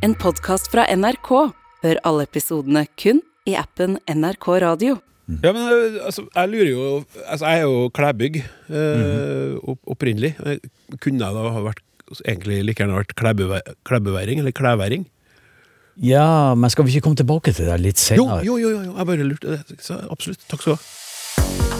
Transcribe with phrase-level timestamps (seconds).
[0.00, 1.28] En podkast fra NRK.
[1.84, 4.94] Hør alle episodene kun i appen NRK Radio.
[5.42, 6.84] Ja, men eh, altså, jeg lurer jo
[7.26, 10.32] Altså, jeg er jo klæbygg eh, opp, opprinnelig.
[11.04, 11.84] Kunne jeg da ha vært
[12.24, 13.12] egentlig like gjerne vært
[13.84, 15.04] klæbuværing eller klæværing.
[16.00, 18.40] Ja, men skal vi ikke komme tilbake til det litt senere?
[18.40, 19.60] jo, jo, jo, jo, jeg bare lurte.
[20.08, 20.48] Absolutt.
[20.48, 21.79] Takk skal du ha.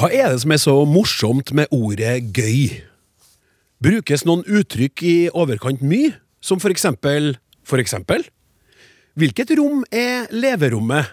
[0.00, 2.70] Hva er det som er så morsomt med ordet gøy?
[3.84, 7.34] Brukes noen uttrykk i overkant mye, som for eksempel
[7.68, 8.24] For eksempel?
[9.20, 11.04] Hvilket rom er leverommet?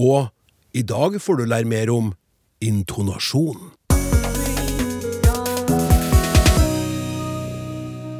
[0.00, 0.32] Og
[0.72, 2.14] i dag får du lære mer om
[2.64, 3.60] intonasjon.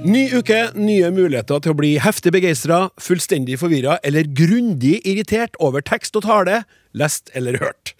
[0.05, 5.81] Ny uke, nye muligheter til å bli heftig begeistra, fullstendig forvirra eller grundig irritert over
[5.81, 7.97] tekst og tale, lest eller hørt.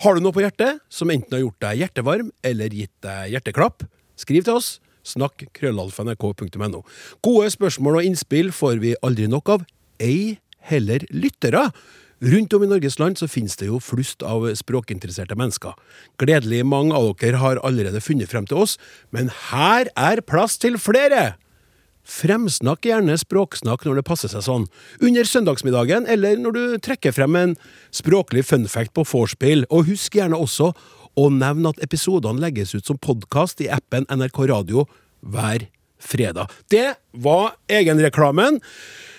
[0.00, 3.82] Har du noe på hjertet som enten har gjort deg hjertevarm eller gitt deg hjerteklapp?
[4.16, 4.78] Skriv til oss.
[5.04, 6.80] Snakk krøllalfa.nrk.no.
[7.20, 9.66] Gode spørsmål og innspill får vi aldri nok av,
[10.00, 10.38] ei
[10.70, 11.66] heller lyttere.
[12.20, 15.76] Rundt om i Norges land så finnes det jo flust av språkinteresserte mennesker.
[16.20, 18.78] Gledelig mange av dere har allerede funnet frem til oss,
[19.12, 21.34] men her er plass til flere!
[22.10, 24.64] Fremsnakk gjerne språksnakk når det passer seg sånn.
[25.04, 27.52] Under søndagsmiddagen, eller når du trekker frem en
[27.94, 29.62] språklig funfact på vorspiel.
[29.70, 30.72] Og husk gjerne også
[31.18, 34.88] å nevne at episodene legges ut som podkast i appen NRK Radio
[35.20, 35.68] hver
[36.00, 36.50] fredag.
[36.72, 38.60] Det var egenreklamen.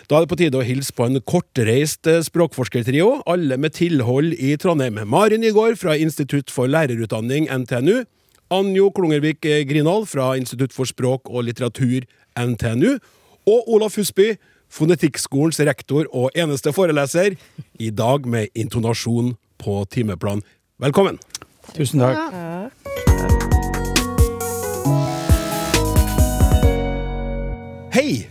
[0.10, 4.34] Da er det på tide å hilse på en kortreist eh, språkforskertrio, alle med tilhold
[4.36, 5.00] i Trondheim.
[5.08, 8.02] Mari Nygaard fra Institutt for lærerutdanning, NTNU.
[8.52, 12.04] Anjo Klungervik Grinal fra Institutt for språk og litteratur,
[12.38, 12.98] NTNU.
[13.50, 14.36] Og Olaf Husby,
[14.72, 17.36] Fonetikkskolens rektor og eneste foreleser,
[17.80, 20.44] i dag med intonasjon på timeplan.
[20.80, 21.20] Velkommen!
[21.76, 22.32] Tusen takk.
[27.92, 28.24] Hei!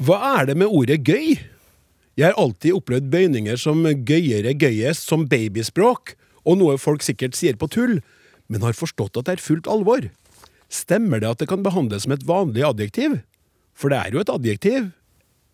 [0.00, 1.36] Hva er det med ordet gøy?
[2.14, 6.14] Jeg har alltid opplevd bøyninger som gøyere gøyest som babyspråk,
[6.46, 7.98] og noe folk sikkert sier på tull,
[8.48, 10.08] men har forstått at det er fullt alvor.
[10.72, 13.20] Stemmer det at det kan behandles som et vanlig adjektiv?
[13.74, 14.90] For det er jo et adjektiv.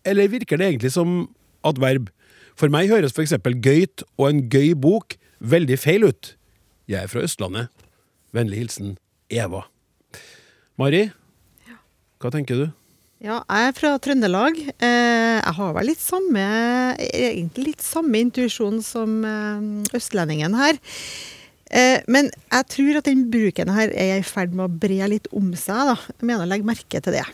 [0.07, 1.29] Eller virker det egentlig som
[1.67, 2.09] adverb?
[2.57, 6.35] For meg høres eksempel gøyt og en gøy bok veldig feil ut.
[6.89, 7.71] Jeg er fra Østlandet.
[8.35, 8.95] Vennlig hilsen
[9.31, 9.65] Eva.
[10.79, 11.09] Mari,
[12.21, 12.69] hva tenker du?
[13.21, 14.55] Ja, jeg er fra Trøndelag.
[14.81, 16.45] Eh, jeg har vel litt samme,
[16.97, 19.67] egentlig litt samme intuisjon som eh,
[19.97, 20.79] østlendingen her.
[21.69, 25.29] Eh, men jeg tror at den bruken her er i ferd med å bre litt
[25.37, 25.91] om seg.
[25.91, 25.95] da.
[26.17, 27.27] Jeg mener å legge merke til det.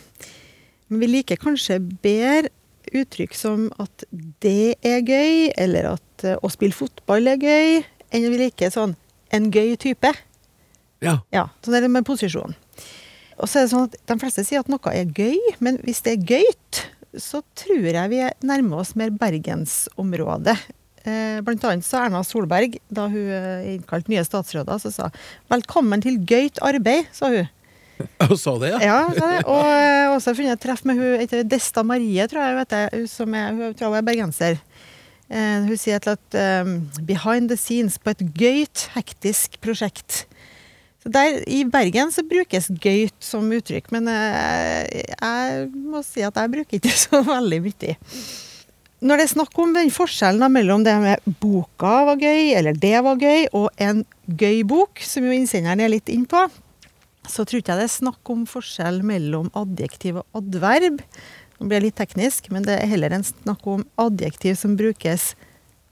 [0.88, 2.52] Men vi liker kanskje bedre
[2.96, 4.06] uttrykk som at
[4.44, 7.82] det er gøy, eller at eh, å spille fotball er gøy,
[8.16, 8.96] enn vi liker sånn
[9.36, 10.14] en gøy type.
[11.04, 11.20] Ja.
[11.36, 12.56] Ja, sånn er det med posisjon.
[13.38, 16.02] Og så er det sånn at De fleste sier at noe er gøy, men hvis
[16.06, 16.82] det er gøyt,
[17.22, 20.58] så tror jeg vi nærmer oss mer bergensområdet.
[21.08, 25.12] Eh, blant annet så Erna Solberg, da hun eh, innkalte nye statsråder, så sa
[25.52, 27.48] 'velkommen til gøyt arbeid', sa hun.
[28.30, 28.80] Hun sa det, ja?
[28.84, 29.42] Ja, sa det.
[29.50, 33.36] Og eh, også funnet treff med hun Desta Marie, tror jeg hun heter, hun som
[33.38, 34.62] er, hun tror jeg er bergenser.
[35.28, 40.26] Eh, hun sier et eller annet eh, 'behind the scenes' på et gøyt, hektisk prosjekt.
[41.04, 46.36] Så der, I Bergen så brukes gøyt som uttrykk, men eh, jeg må si at
[46.36, 47.98] jeg bruker ikke så veldig mye.
[48.98, 52.96] Når det er snakk om den forskjellen mellom det med boka var gøy, eller det
[53.06, 56.48] var gøy, og en gøy bok, som jo innsenderen er litt inn på,
[57.32, 61.04] så tror ikke jeg det er snakk om forskjell mellom adjektiv og adverb.
[61.58, 65.32] Nå blir jeg litt teknisk, men det er heller en snakk om adjektiv som brukes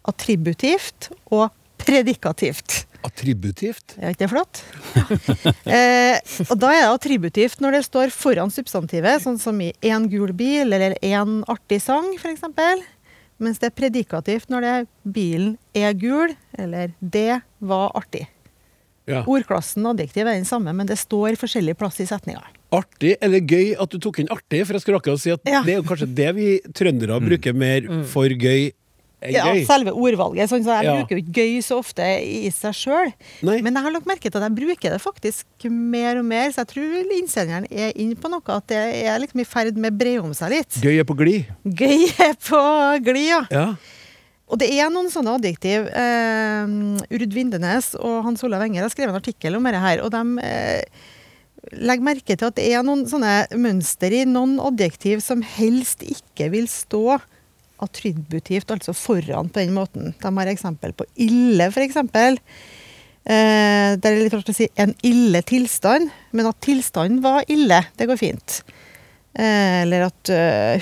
[0.05, 1.49] attributivt og
[1.81, 2.83] predikativt.
[3.05, 3.95] Attributivt?
[3.99, 4.61] Er ikke det flott?
[5.75, 10.09] eh, og da er det attributivt når det står foran substantivet, sånn som i 'én
[10.09, 12.45] gul bil' eller 'én artig sang', f.eks.
[13.37, 18.34] Mens det er predikativt når det er 'bilen er gul' eller 'det var artig'.
[19.07, 19.23] Ja.
[19.29, 22.41] Ordklassen adjektiv er den samme, men det står forskjellig plass i setninga.
[22.73, 25.61] Artig eller gøy at du tok inn artig, for jeg skulle akkurat si at Ja.
[25.63, 28.71] det er jo kanskje det vi trøndere bruker mer for gøy
[29.21, 29.61] enn Ja, gøy.
[29.65, 30.49] selve ordvalget.
[30.49, 30.95] Sånn, så jeg Ja.
[30.97, 33.13] bruker jo ikke gøy så ofte i seg sjøl.
[33.41, 36.65] Men jeg har lagt merke til at jeg bruker det faktisk mer og mer, så
[36.65, 38.41] jeg tror innsenderen er inne på noe.
[38.47, 40.69] At det er liksom i ferd med å bre om seg litt.
[40.81, 41.45] Gøy er på glid.
[41.63, 43.45] Gøy er på glid, ja.
[43.51, 43.75] Ja.
[44.45, 45.87] Og det er noen sånne adjektiv.
[45.89, 46.73] Eh,
[47.17, 50.03] Urd Vindenes og Hans Olav Enger har skrevet en artikkel om dette her.
[50.05, 51.05] Og de eh,
[51.81, 56.51] legger merke til at det er noen sånne mønster i noen adjektiv som helst ikke
[56.53, 57.17] vil stå
[57.81, 60.13] attributivt, altså foran på den måten.
[60.21, 61.97] De har eksempel på ille, f.eks.
[62.05, 67.81] Eh, det er litt rart å si en ille tilstand, men at tilstanden var ille,
[67.97, 68.61] det går fint.
[69.35, 70.29] Eller at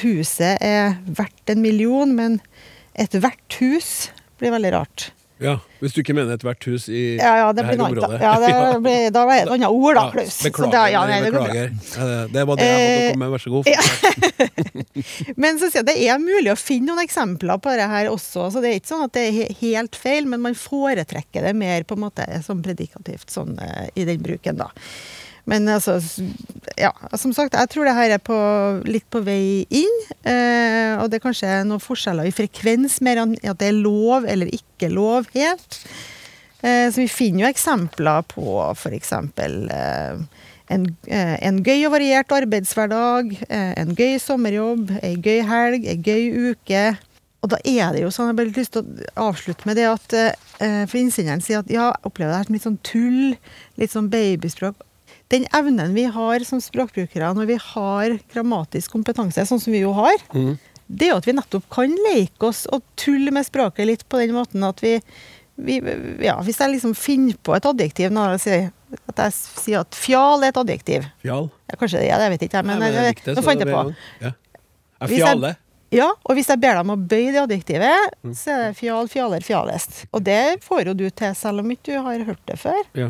[0.04, 2.36] huset er verdt en million, men
[2.96, 4.10] et verthus
[4.40, 5.12] blir veldig rart.
[5.44, 7.90] Ja, Hvis du ikke mener et verthus i Ja, ja, det det her blir noe
[7.92, 8.20] området.
[8.22, 10.38] Ja, det blir, da var det et annet ord, da, Ja, Klaus.
[10.46, 10.72] Beklager.
[10.72, 11.74] da- ja, nei, det beklager.
[11.74, 13.34] Eh, Det var det jeg hadde å komme med.
[13.34, 13.66] Vær så god.
[15.44, 18.46] Men så sier jeg, det er mulig å finne noen eksempler på det her også.
[18.54, 21.84] så Det er ikke sånn at det er helt feil, men man foretrekker det mer
[21.90, 24.70] på en måte som predikativt sånn, eh, i den bruken, da.
[25.50, 25.98] Men altså,
[26.80, 28.38] ja, som sagt, jeg tror det her er på,
[28.88, 29.98] litt på vei inn.
[30.24, 34.28] Eh, og det er kanskje noen forskjeller i frekvens, mer enn at det er lov
[34.30, 35.82] eller ikke lov helt.
[36.64, 39.12] Eh, så vi finner jo eksempler på f.eks.
[39.20, 40.24] Eh,
[40.72, 46.00] en, eh, en gøy og variert arbeidshverdag, eh, en gøy sommerjobb, ei gøy helg, ei
[46.00, 46.86] gøy uke.
[47.44, 50.14] Og da er det jo sånn, jeg har lyst til å avslutte med det at
[50.16, 53.34] eh, For innsenderen sier at ja, jeg opplever det her som litt sånn tull,
[53.82, 54.80] litt sånn babyspråk.
[55.32, 59.94] Den evnen vi har som språkbrukere når vi har grammatisk kompetanse, sånn som vi jo
[59.98, 60.18] har,
[60.88, 64.20] det er jo at vi nettopp kan leke oss og tulle med språket litt på
[64.20, 64.98] den måten at vi,
[65.56, 65.80] vi
[66.26, 68.72] ja, Hvis jeg liksom finner på et adjektiv når jeg sier
[69.10, 71.48] at jeg sier at fjal er et adjektiv Fjal.
[71.72, 72.64] ja, Kanskje det er det, jeg vet ikke.
[72.68, 73.96] Men Nei, likte det, nå så fant det jeg på.
[74.22, 74.32] Ja.
[75.02, 75.54] Er Fjale.
[75.94, 78.34] Ja, og hvis jeg ber dem å bøye det adjektivet, Mm.
[78.38, 80.04] så er det fjal, fjaler, fjalest.
[80.14, 82.80] Og det får jo du til, selv om ikke du har hørt det før.
[82.98, 83.10] Ja.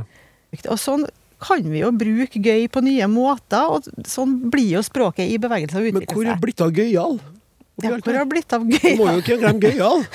[0.68, 1.06] Og sånn
[1.44, 5.80] kan vi jo bruke gøy på nye måter, og sånn blir jo språket i bevegelse
[5.80, 7.20] og Men hvor er det blitt av gøyal?
[7.82, 8.84] Ja, hvor har blitt av gøyal?
[8.84, 8.98] gøy?
[9.00, 10.04] må jo ikke glemme gøyal.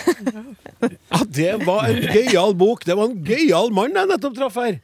[0.79, 2.85] Ja, det var en gøyal bok.
[2.87, 4.77] Det var en gøyal mann jeg nettopp traff her.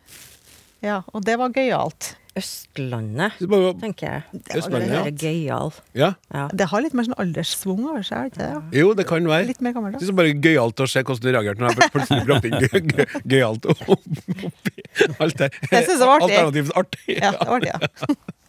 [0.83, 2.17] Ja, og det var gøyalt.
[2.37, 4.23] Østlandet, bare- tenker jeg.
[4.33, 5.29] Det Østlandet, Det ja.
[5.31, 5.73] gøyal.
[5.95, 6.09] Ja.
[6.35, 6.49] Ja.
[6.51, 8.63] Det har litt mer sånn alderssvung over seg, ikke det Ja.
[8.81, 9.47] Jo, det kan være.
[9.47, 12.27] Litt mer Det er så bare gøyalt å se hvordan du reagerte når jeg plutselig
[12.27, 14.83] brakte inn gøy- gøy- gøyalt oppi
[15.21, 15.53] alt det.
[15.71, 16.39] Jeg synes det var artig.
[16.39, 17.19] Alternativt artig.
[17.23, 17.79] Ja, det var det, ja.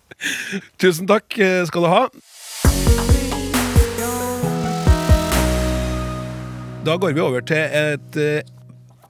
[0.82, 1.30] Tusen takk
[1.68, 2.10] skal du ha.
[6.86, 8.42] Da går vi over til et eh,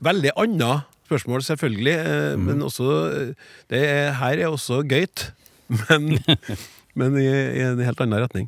[0.05, 1.95] veldig annet spørsmål, selvfølgelig.
[1.95, 3.33] eh, Men også eh,
[3.69, 5.31] det er, Her er også gøyt,
[5.89, 6.19] men,
[6.99, 8.47] men i, i en helt annen retning.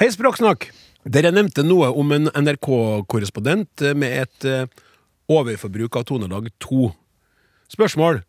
[0.00, 0.70] Hei, Språksnakk!
[1.08, 4.48] Dere nevnte noe om en NRK-korrespondent eh, med et
[5.28, 6.88] overforbruk av tonelag 2.
[7.72, 8.22] Spørsmål.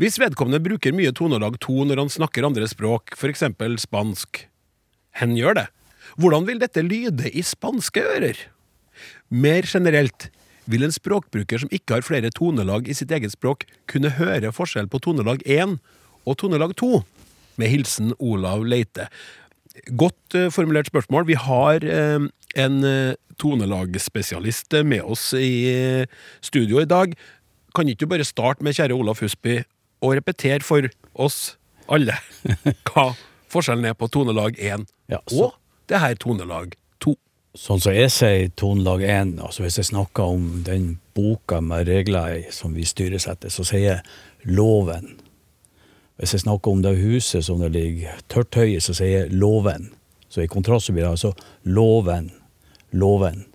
[0.00, 3.44] Hvis vedkommende bruker mye tonelag 2 når han snakker andre språk, f.eks.
[3.80, 4.42] spansk,
[5.20, 5.66] hen gjør det,
[6.20, 8.40] hvordan vil dette lyde i spanske ører?
[9.32, 10.28] Mer generelt,
[10.70, 14.90] vil en språkbruker som ikke har flere tonelag i sitt eget språk, kunne høre forskjell
[14.90, 15.76] på tonelag 1
[16.26, 17.02] og tonelag 2?
[17.60, 19.08] Med hilsen Olav Leite.
[19.96, 21.26] Godt uh, formulert spørsmål.
[21.28, 22.26] Vi har uh,
[22.56, 25.68] en uh, tonelagspesialist eh, med oss i
[26.40, 27.12] studio i dag.
[27.76, 29.58] Kan ikke du bare starte med kjære Olav Husby
[30.00, 31.58] og repetere for oss
[31.92, 32.16] alle
[32.88, 33.10] hva
[33.52, 35.58] forskjellen er på tonelag 1 Ja, og
[35.92, 36.85] det her tonelag 2?
[37.56, 42.34] Sånn som jeg sier tonelag 1, altså hvis jeg snakker om den boka med regler
[42.34, 45.14] i som vi styres etter, så sier jeg loven.
[46.20, 49.88] Hvis jeg snakker om det huset som det ligger tørt høye, så sier jeg loven.
[50.28, 51.32] Så i kontrast så blir det altså
[51.64, 52.28] loven,
[52.92, 53.46] loven.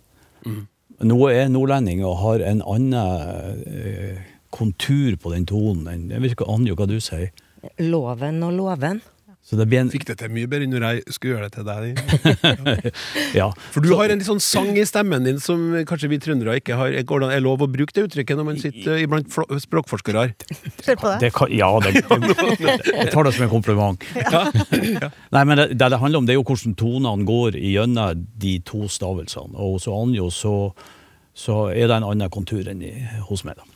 [1.01, 4.21] Nå er jeg nordlending og har en annen eh,
[4.53, 7.29] kontur på den tonen enn Jeg vet ikke Anjo, hva du sier.
[7.81, 9.01] Loven og låven.
[9.51, 11.65] Så det en Fikk det til mye bedre enn når jeg skulle gjøre det til
[11.67, 12.91] deg.
[13.41, 13.49] Ja.
[13.73, 16.77] For du har en litt sånn sang i stemmen din som kanskje vi trøndere ikke
[16.79, 16.95] har.
[17.07, 20.23] Går det er lov å bruke det uttrykket når man sitter iblant flo- språkforskere?
[20.85, 21.17] Se på det.
[21.25, 24.07] Det kan, ja, det, det, jeg tar det som en kompliment.
[25.35, 28.55] Nei, men det, det det handler om, det er jo hvordan tonene går gjennom de
[28.71, 29.51] to stavelsene.
[29.59, 30.55] Og hos Anjo så,
[31.35, 32.93] så er det en annen kontur enn i,
[33.27, 33.59] hos meg.
[33.59, 33.67] da.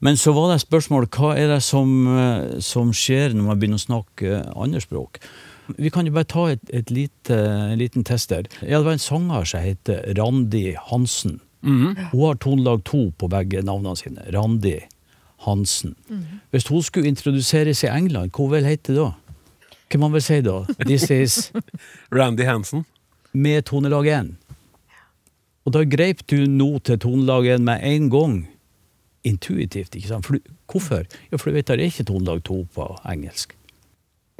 [0.00, 3.80] Men så var det spørsmål hva er det som, eh, som skjer når man begynner
[3.80, 5.20] å snakke andre språk.
[5.78, 8.48] Vi kan jo bare ta et, et lite, en liten test der.
[8.62, 11.40] Ja, det var en sanger som heter Randi Hansen.
[11.62, 14.24] Hun har tonelag to på begge navnene sine.
[14.34, 14.78] Randi
[15.44, 15.94] Hansen.
[16.50, 19.10] Hvis hun skulle introduseres i England, hva vil hete da?
[19.90, 20.64] Hva man vil si da?
[20.86, 21.52] This is
[22.16, 22.84] Randy Hansen.
[23.32, 24.32] med tonelag 1.
[25.66, 28.34] Og da greip du nå til tonelag 1 med en gang.
[29.24, 30.24] Intuitivt, ikke sant?
[30.26, 31.04] For du, hvorfor?
[31.30, 33.56] Ja, for du vet det er ikke tonelag 2 på engelsk.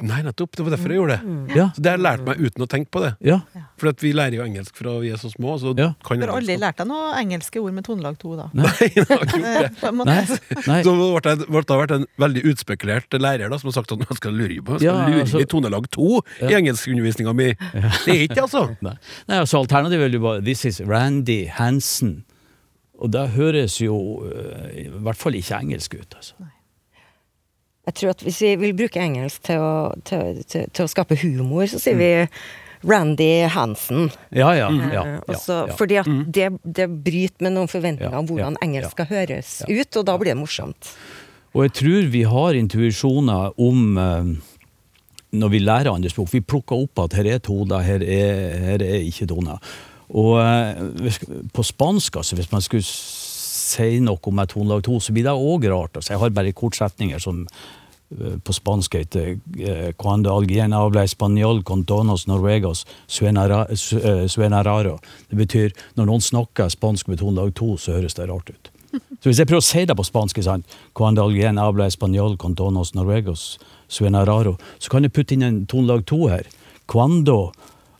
[0.01, 0.55] Nei, nettopp.
[0.57, 1.55] Det var derfor jeg gjorde det.
[1.55, 1.67] Ja.
[1.75, 3.11] Så Det har jeg lært meg uten å tenke på det.
[3.21, 3.35] ja.
[3.77, 5.59] For at vi lærer jo engelsk fra vi er så små.
[5.61, 5.91] Så Ja.
[6.03, 8.47] kan har aldri lært deg noe engelske ord med tonelag to, da?
[8.57, 9.91] Nei, jeg har ikke gjort det.
[9.93, 10.25] Nei.
[10.65, 10.81] nei.
[10.81, 14.17] Så ble jeg, ble vært en veldig utspekulert lærer da, som har sagt at man
[14.17, 14.79] skal lure på.
[14.81, 17.53] Skal Ja, lure altså- i tonelag to i engelskundervisninga mi.
[17.53, 18.75] Det er ikke altså.
[18.81, 18.95] Nei,
[19.29, 22.23] Nei altså Alternativet er jo bare This is Randy Hansen.
[23.01, 23.95] Og det høres jo
[24.29, 26.15] eh, i hvert fall ikke engelsk ut.
[26.19, 26.35] altså.
[27.89, 29.71] Jeg tror at hvis vi vil bruke engelsk til å,
[30.05, 32.11] til, til, til å skape humor, så sier vi
[32.85, 34.07] Randy Hansen.
[34.33, 34.67] Ja, ja.
[34.69, 35.75] Eh, ja, ja, så- ja.
[35.79, 40.05] Fordi at det, det bryter med noen forventninger om hvordan engelsk skal høres ut, og
[40.07, 40.93] da blir det morsomt.
[41.57, 44.31] Og jeg tror vi har intuisjoner om eh,
[45.41, 46.29] når vi lærer andre språk.
[46.37, 49.57] Vi plukker opp at her er toner, her er, her er ikke toner.
[50.11, 51.19] Og eh,
[51.53, 55.35] på spansk, altså, hvis man skulle si noe om et tonelag to, så blir det
[55.35, 55.95] òg rart.
[55.95, 61.63] Altså, jeg har bare kortsetninger som eh, på spansk heter eh, Cuando alguien habla español
[61.63, 64.97] con tonos noruegos suena, ra, suena raro.
[65.29, 68.71] Det betyr når noen snakker spansk med tonelag to, så høres det rart ut.
[68.91, 70.67] Så hvis jeg prøver å si det på spansk, sant?
[70.97, 73.55] Cuando alguien habla español con tonos noruegos
[73.87, 76.43] suena raro, så kan jeg putte inn en tonelag to her.
[76.91, 77.53] Cuando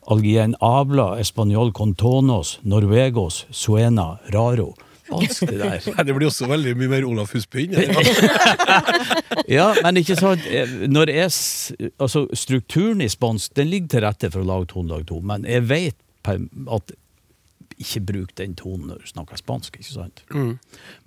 [0.08, 4.74] alguien habla español con tonos noruegos suena raro.
[5.12, 5.82] Vanskelig der.
[6.06, 7.92] Det blir også veldig mye mer Olaf Husby her.
[9.52, 11.32] Ja, men ikke sant eh, Når jeg,
[12.00, 15.66] altså Strukturen i spansk den ligger til rette for å lage tonelag to, men jeg
[15.68, 16.94] vet at
[17.82, 19.80] ikke bruk den tonen når du snakker spansk.
[19.80, 20.22] ikke sant?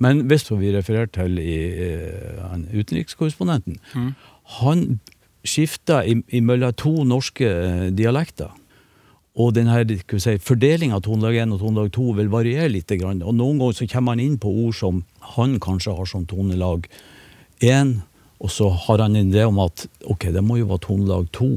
[0.02, 3.78] Men hvis vi refererer til i, uh, utenrikskorrespondenten utenrikskorrespondenten
[4.58, 4.98] Han
[5.44, 6.02] skifta
[6.42, 8.50] mellom to norske eh, dialekter.
[9.34, 9.74] Og denne
[10.22, 12.92] si, Fordelinga av tonelag 1 og tonelag 2 vil variere litt.
[12.94, 15.00] Og Noen ganger så kommer han inn på ord som
[15.34, 16.86] han kanskje har som tonelag
[17.64, 17.96] 1,
[18.44, 21.50] og så har han en idé om at ok, det må jo være tonelag 2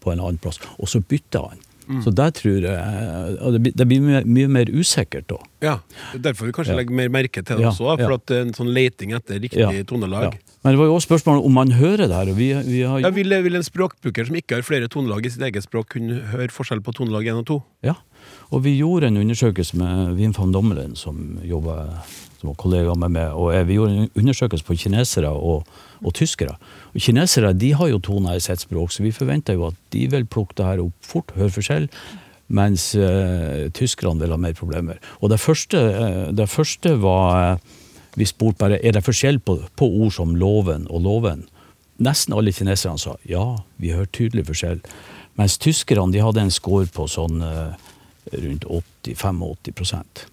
[0.00, 0.60] på en annen plass.
[0.78, 1.66] Og så bytter han.
[2.04, 5.40] Så der tror jeg Det blir, mye, mye mer usikkert da.
[5.64, 5.72] Ja,
[6.14, 6.78] er Derfor vi kanskje Ja.
[6.78, 8.14] legger mer merke til det Ja, også, for ja.
[8.14, 10.38] at det en sånn leting etter riktig tonelag.
[10.62, 12.30] Men det var jo også spørsmålet om man hører det her.
[12.36, 15.42] vi, vi har Ja, vil, vil en språkbruker som ikke har flere tonelag i sitt
[15.46, 17.56] eget språk, kunne høre forskjell på tonelag 1 og 2?
[17.88, 17.94] Ja,
[18.52, 21.94] og vi gjorde en undersøkelse med Wim van Dommelen, som jobber
[22.40, 25.64] som var kollega med meg, og jeg- vi gjorde en undersøkelse på kinesere og,
[26.04, 26.56] og tyskere.
[26.94, 30.06] Og kinesere de har jo toner i sitt språk, så vi forventer jo at de
[30.08, 31.88] vil plukke det her opp fort, høre forskjell,
[32.48, 34.96] mens eh, tyskerne vil ha mer problemer.
[35.22, 37.58] Og det første, eh, det første var eh,
[38.18, 41.46] Vi spurte bare er det forskjell på, på ord som loven og loven.
[42.00, 43.44] Nesten alle kineserne sa ja,
[43.76, 44.80] vi hører tydelig forskjell.
[45.38, 47.76] Mens tyskerne de hadde en score på sånn eh,
[48.34, 48.66] rundt
[49.06, 50.24] 80-85%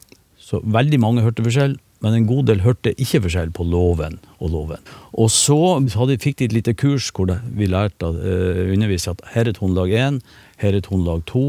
[0.42, 4.52] Så veldig mange hørte forskjell, men en god del hørte ikke forskjell på loven og
[4.54, 4.84] loven.
[5.18, 9.50] Og så hadde, fikk de et lite kurs hvor vi lærte eh, undervise at her
[9.50, 10.22] er tonelag 1,
[10.64, 11.48] her er tonelag 2,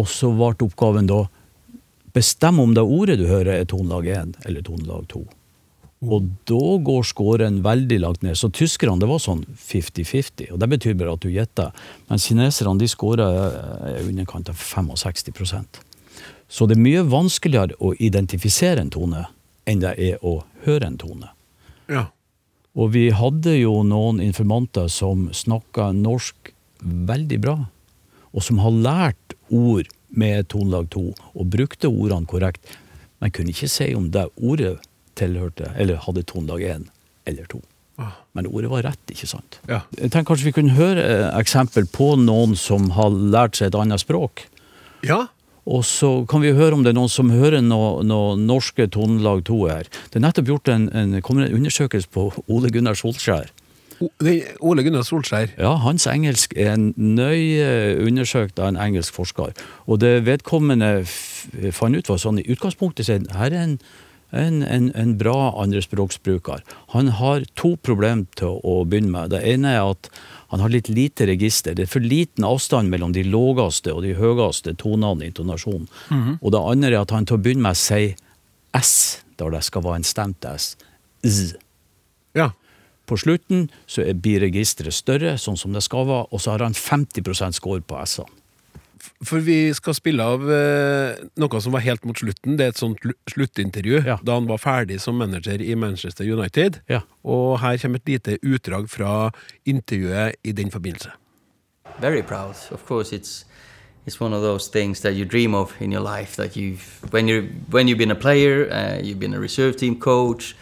[0.00, 1.24] og så ble oppgaven da
[2.16, 5.22] Bestem om det ordet du hører er tonelag 1 eller tonelag 2.
[6.00, 8.38] Og da går scoren veldig langt ned.
[8.38, 11.74] Så tyskerne det var sånn 50-50, og det betyr bare at du gjetter.
[12.08, 15.82] Men kineserne de scorer eh, i underkant av 65%
[16.48, 19.26] Så det er mye vanskeligere å identifisere en tone
[19.68, 21.28] enn det er å høre en tone.
[21.90, 22.08] Ja.
[22.74, 27.56] Og vi hadde jo noen informanter som snakka norsk veldig bra,
[28.32, 31.02] og som har lært ord med tonelag 2,
[31.34, 32.64] og brukte ordene korrekt,
[33.20, 34.78] men kunne ikke si om det ordet
[35.18, 36.88] tilhørte, eller hadde tonelag 1
[37.30, 37.60] eller 2.
[38.32, 39.58] Men ordet var rett, ikke sant?
[39.68, 39.82] Ja.
[39.98, 43.78] Jeg tenker kanskje vi kunne høre eh, eksempel på noen som har lært seg et
[43.80, 44.46] annet språk.
[45.04, 45.26] ja.
[45.70, 49.44] Og så kan vi høre om det er noen som hører noe, noe norske tonelag
[49.46, 49.90] 2 her.
[50.08, 53.52] Det er nettopp gjort en, en, en undersøkelse på Ole Gunnar Solskjær.
[54.00, 55.52] Ole Gunnar Solskjær.
[55.60, 59.52] Ja, hans engelsk er nøye undersøkt av en engelsk forsker.
[59.84, 61.02] Og det vedkommende
[61.76, 63.76] fant ut var sånn i utgangspunktet sin, her er en,
[64.32, 66.64] en, en, en bra andrespråksbruker.
[66.96, 69.34] Han har to problem til å begynne med.
[69.34, 70.10] Det ene er at
[70.50, 71.76] han har litt lite register.
[71.76, 75.90] Det er for liten avstand mellom de lågeste og de høyeste tonene i intonasjonen.
[76.40, 78.16] Og det andre er at han til å begynne med sier
[78.74, 80.72] S, da det skal være en stemt S.
[81.26, 81.58] Z.
[83.10, 86.62] På slutten så er- blir registeret større, sånn som det skal være, og så har
[86.62, 88.28] han 50% score på S-ene.
[89.24, 92.56] For vi skal spille av eh, noe som var helt mot slutten.
[92.56, 93.00] Det er et sånt
[93.32, 94.18] sluttintervju Ja.
[94.22, 96.80] da han var ferdig som manager i Manchester United.
[96.88, 97.00] Ja.
[97.24, 99.30] Og her kommer et lite utdrag fra
[99.66, 101.10] intervjuet i den forbindelse.
[102.00, 102.54] very proud.
[102.70, 103.44] Of course, it's
[104.06, 106.36] it's one of those things that you dream of in your life.
[106.36, 109.96] That you've when you when you've been a player, uh, you've been a reserve team
[109.98, 110.54] coach.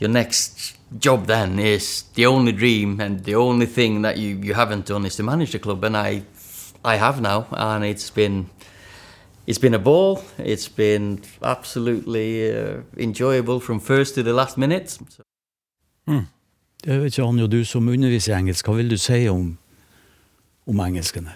[0.00, 4.54] Your next job then is the only dream and the only thing that you, you
[4.54, 6.22] haven't done is to manage the club, and I
[6.84, 8.46] I have now, and it's been
[9.46, 10.18] it's been a ball.
[10.38, 14.90] It's been absolutely uh, enjoyable from first to the last minute.
[14.90, 15.22] So-
[16.86, 19.58] Jeg vet ikke, Anjo, du som underviser i engelsk, du si om,
[20.66, 21.28] om engelsken?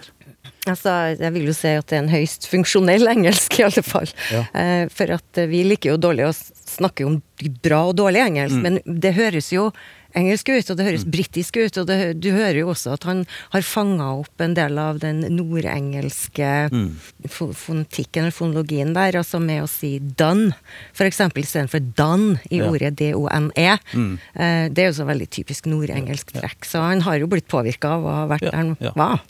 [0.69, 4.11] Altså, jeg vil jo si at det er en høyst funksjonell engelsk, i alle fall.
[4.33, 4.45] Ja.
[4.53, 7.21] Eh, for at eh, vi liker jo dårlig å snakke om
[7.65, 9.71] bra og dårlig engelsk, men det høres jo
[10.17, 13.23] engelsk ut, og det høres britisk ut, og det, du hører jo også at han
[13.53, 16.89] har fanga opp en del av den nordengelske mm.
[17.29, 20.55] fonetikken eller fonologien der, altså med å si done,
[20.97, 22.71] for eksempel istedenfor done i Ja.
[22.73, 23.69] ordet D-O-N-E.
[23.77, 27.99] Eh, det er jo så veldig typisk nordengelsk trekk, så han har jo blitt påvirka
[27.99, 29.21] av å ha vært Ja, der han var.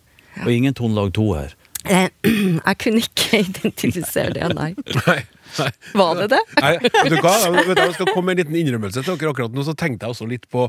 [0.44, 1.54] Og ingen tonelag to her.
[1.88, 2.08] Eh,
[2.68, 4.54] jeg kunne ikke identifisere det.
[4.54, 4.74] Nei,
[5.06, 5.20] nei.
[5.98, 6.40] Var det det?
[6.60, 7.34] Nei, vet du hva?
[7.54, 9.64] Vet du, jeg skal komme med en liten innrømmelse til dere akkurat nå.
[9.66, 10.66] Så tenkte jeg også litt på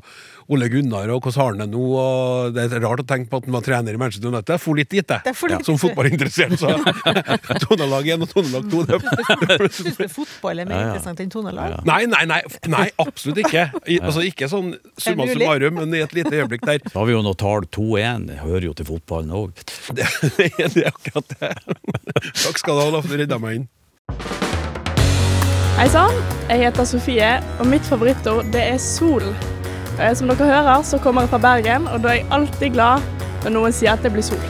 [0.49, 1.85] Ole Gunnar og hvordan har han det nå.
[1.99, 4.55] Og det er rart å tenke på at han var trener i Manchester United.
[4.55, 5.51] Jeg for litt dit, Det jeg.
[5.53, 6.75] Ja, Som fotballinteressert, så
[7.65, 8.99] tonelag 1 og tonelag 2 det
[9.79, 11.79] Syns du fotball er mer interessant enn tonelag?
[11.87, 12.41] Nei, nei, nei,
[12.71, 13.67] nei, absolutt ikke.
[13.85, 16.83] I, altså Ikke sånn summa summarum, men i et lite øyeblikk der.
[16.89, 19.55] Så har vi jo noe tall 2-1, det hører jo til fotballen òg.
[19.99, 20.05] Det,
[20.75, 21.49] det er akkurat det.
[22.43, 24.48] Takk skal du ha, du redda meg inn.
[25.79, 26.11] Hei sann,
[26.49, 29.23] jeg heter Sofie, og mitt favorittord det er sol.
[30.19, 33.05] Som dere hører, så kommer jeg fra Bergen, og da er jeg alltid glad
[33.45, 34.43] når noen sier at det blir sol.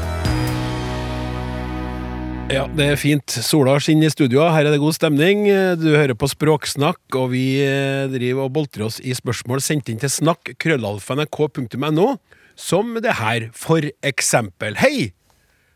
[2.50, 3.29] Ja, det er fint.
[3.45, 4.41] Sola skinner i studio.
[4.50, 5.45] Her er det god stemning.
[5.77, 10.01] Du hører på Språksnakk, og vi eh, driver og boltrer oss i spørsmål sendt inn
[10.01, 12.07] til snakk krøllalfa.nrk.no,
[12.57, 14.81] som det her, for eksempel.
[14.81, 15.12] Hei!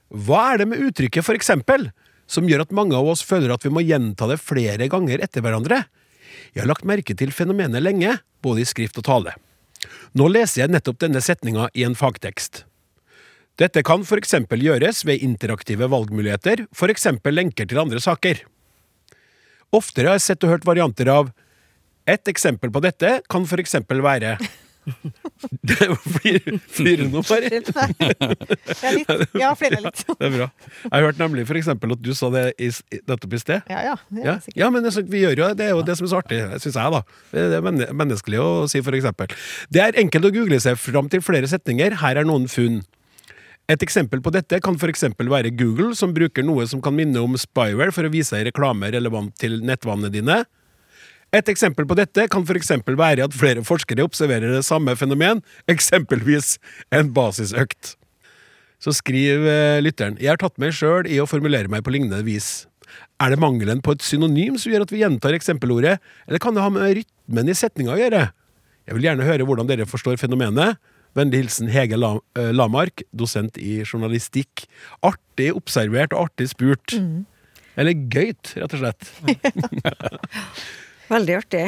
[0.09, 1.91] Hva er det med uttrykket for eksempel
[2.33, 5.45] som gjør at mange av oss føler at vi må gjenta det flere ganger etter
[5.45, 5.83] hverandre?
[6.53, 9.35] Jeg har lagt merke til fenomenet lenge, både i skrift og tale.
[10.17, 12.63] Nå leser jeg nettopp denne setninga i en fagtekst.
[13.61, 18.41] Dette kan for eksempel gjøres ved interaktive valgmuligheter, for eksempel lenker til andre saker.
[19.73, 21.31] Oftere har jeg sett og hørt varianter av
[22.03, 24.33] Et eksempel på dette kan for eksempel være
[26.17, 27.51] flirer flirer du nå, Mari?
[28.83, 29.35] Ja, litt.
[29.39, 30.03] Ja, litt.
[30.07, 30.47] Det er bra.
[30.83, 32.69] Jeg hørte nemlig for eksempel at du sa det i,
[33.09, 33.69] nettopp i sted.
[33.71, 34.37] Ja, ja.
[34.57, 36.79] Ja, men det, vi gjør jo, det er jo det som er så artig, syns
[36.79, 37.03] jeg, da.
[37.33, 39.31] Det er menneskelig å si, for eksempel.
[39.73, 41.99] Det er enkelt å google seg fram til flere setninger.
[42.03, 42.81] Her er noen funn.
[43.71, 47.37] Et eksempel på dette kan eksempel være Google, som bruker noe som kan minne om
[47.39, 50.43] spyware for å vise reklame relevant til nettvannet dine.
[51.33, 55.41] Et eksempel på dette kan eksempel være at flere forskere observerer det samme fenomen,
[55.71, 56.59] eksempelvis
[56.93, 57.95] en basisøkt.
[58.83, 62.21] Så skriver eh, lytteren Jeg har tatt meg sjøl i å formulere meg på lignende
[62.27, 62.67] vis.
[63.17, 66.61] Er det mangelen på et synonym som gjør at vi gjentar eksempelordet, eller kan det
[66.61, 68.23] ha med rytmen i setninga å gjøre?
[68.85, 70.77] Jeg vil gjerne høre hvordan dere forstår fenomenet.
[71.17, 74.67] Vennlig hilsen Hege eh, Lamark, dosent i journalistikk.
[75.01, 76.93] Artig observert og artig spurt.
[77.79, 79.13] Eller gøyt, rett og slett.
[81.11, 81.63] Veldig artig.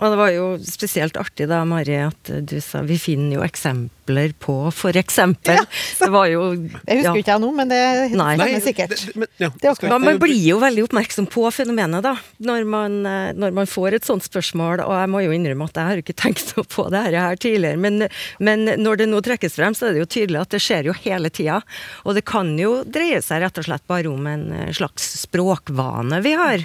[0.00, 4.32] Og det var jo spesielt artig da, Mari, at du sa vi finner jo eksempler
[4.40, 5.60] på for eksempel.
[5.98, 7.12] Det var jo Det husker ja.
[7.20, 8.94] ikke jeg nå, men det er stemmer sikkert.
[8.94, 13.32] det- men, ja, Det man blir jo veldig oppmerksom på fenomenet da, når man, eh,
[13.36, 14.80] når man får et sånt spørsmål.
[14.86, 17.36] Og jeg må jo innrømme at jeg har jo ikke tenkt på det her, her
[17.36, 17.76] tidligere.
[17.78, 18.08] Men,
[18.40, 20.96] men når det nå trekkes frem, så er det jo tydelig at det skjer jo
[21.04, 21.60] hele tida.
[22.06, 26.22] Og det kan jo dreie seg rett og slett bare om en eh, slags språkvane
[26.24, 26.64] vi har.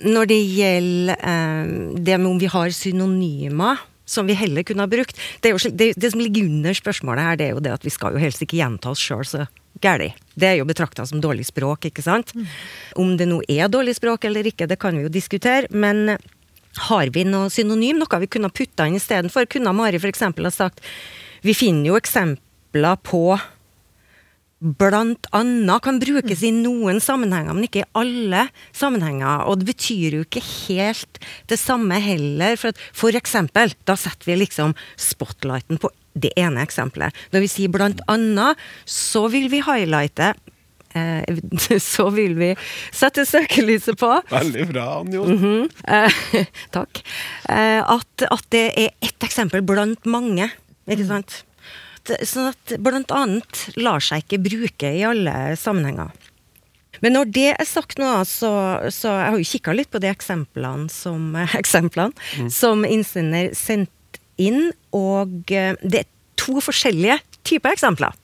[0.00, 4.90] Når det gjelder eh, det med om vi har synonymer som vi heller kunne ha
[4.90, 7.74] brukt Det, er jo, det, det som ligger under spørsmålet her, det er jo det
[7.74, 9.46] at vi skal jo helst ikke gjenta oss sjøl så
[9.82, 10.12] gæli.
[10.38, 12.32] Det er jo betrakta som dårlig språk, ikke sant?
[12.98, 15.70] Om det nå er dårlig språk eller ikke, det kan vi jo diskutere.
[15.70, 16.16] Men
[16.88, 19.48] har vi noe synonym, noe vi kunne ha putta inn istedenfor?
[19.50, 20.22] Kunne Mari f.eks.
[20.22, 20.84] ha sagt
[21.42, 23.24] Vi finner jo eksempler på
[24.62, 28.46] blant annet kan brukes i noen sammenhenger, men ikke i alle
[28.76, 29.48] sammenhenger.
[29.50, 31.18] Og det betyr jo ikke helt
[31.50, 32.54] det samme heller.
[32.60, 37.16] For, at, for eksempel, da setter vi liksom spotlighten på det ene eksempelet.
[37.34, 40.32] Når vi sier blant annet, så vil vi highlighte
[40.94, 41.38] eh,
[41.92, 42.50] Så vil vi
[42.92, 45.24] sette søkelyset på Veldig bra, Anjo.
[45.88, 46.20] Eh,
[46.76, 47.02] takk.
[47.48, 50.52] Eh, at, at det er ett eksempel blant mange,
[50.86, 51.42] ikke sant?
[52.08, 56.10] Det- Sånn at blant annet lar seg ikke bruke i alle sammenhenger.
[57.02, 58.50] Men når det er sagt nå, så,
[58.94, 64.72] så jeg har jo kikka litt på de eksemplene som, eksemplene som innsender sendte inn,
[64.94, 68.14] og eh, det er to forskjellige typer eksempler.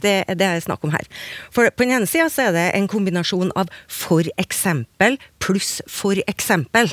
[0.00, 1.04] Det er det er snakk om her.
[1.52, 6.16] For på den ene sida så er det en kombinasjon av for eksempel pluss for
[6.26, 6.88] eksempel.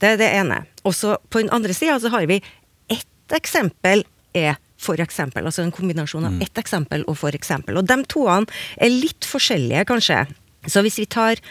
[0.00, 0.62] Det er det ene.
[0.88, 2.40] Og så på den andre sida så har vi
[2.88, 4.04] ett ett eksempel
[4.38, 4.54] er
[4.86, 7.78] for eksempel, altså en kombinasjon av ett eksempel og for eksempel.
[7.78, 8.46] Og de toene
[8.78, 10.24] er litt forskjellige, kanskje.
[10.66, 11.42] Så hvis vi tar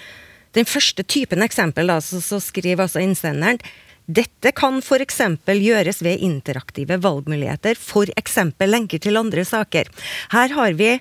[0.56, 3.60] den første typen eksempel, da, så, så skriver altså innsenderen
[4.06, 5.22] dette kan f.eks.
[5.50, 8.38] gjøres ved interaktive valgmuligheter, f.eks.
[8.62, 9.90] lenker til andre saker.
[10.30, 10.92] Her har vi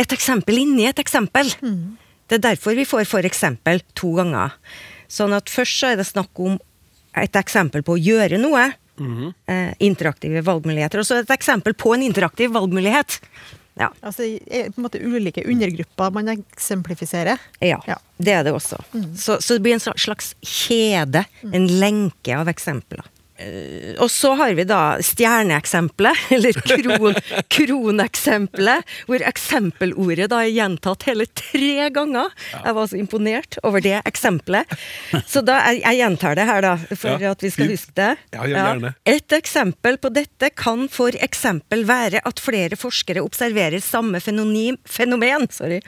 [0.00, 1.52] et eksempel inni et eksempel.
[2.30, 3.44] Det er derfor vi får f.eks.
[3.92, 4.56] to ganger.
[5.10, 6.56] Sånn at først så er det snakk om
[7.18, 8.70] et eksempel på å gjøre noe.
[9.46, 10.98] Eh, interaktive valgmuligheter.
[11.02, 13.20] Og så et eksempel på en interaktiv valgmulighet.
[13.80, 13.88] Ja.
[14.02, 17.38] Altså på en måte ulike undergrupper man eksemplifiserer.
[17.60, 17.96] Ja, Ja.
[18.18, 18.76] det er det også.
[19.16, 23.04] Så, så det blir en slags kjede, en lenke av eksempler.
[23.40, 27.16] Eh, og så har vi da stjerneeksempelet, eller kron,
[27.48, 32.30] kroneksempelet, hvor eksempelordet da er gjentatt hele tre ganger.
[32.52, 34.68] Jeg var så imponert over det eksempelet.
[35.30, 37.32] Så da, jeg, jeg gjentar det her, da, for Ja.
[37.34, 38.10] at vi skal huske det.
[38.34, 38.74] Ja.
[39.08, 45.46] Et eksempel på dette kan for eksempel være at flere forskere observerer samme fenonym, fenomen,
[45.54, 45.80] sorry,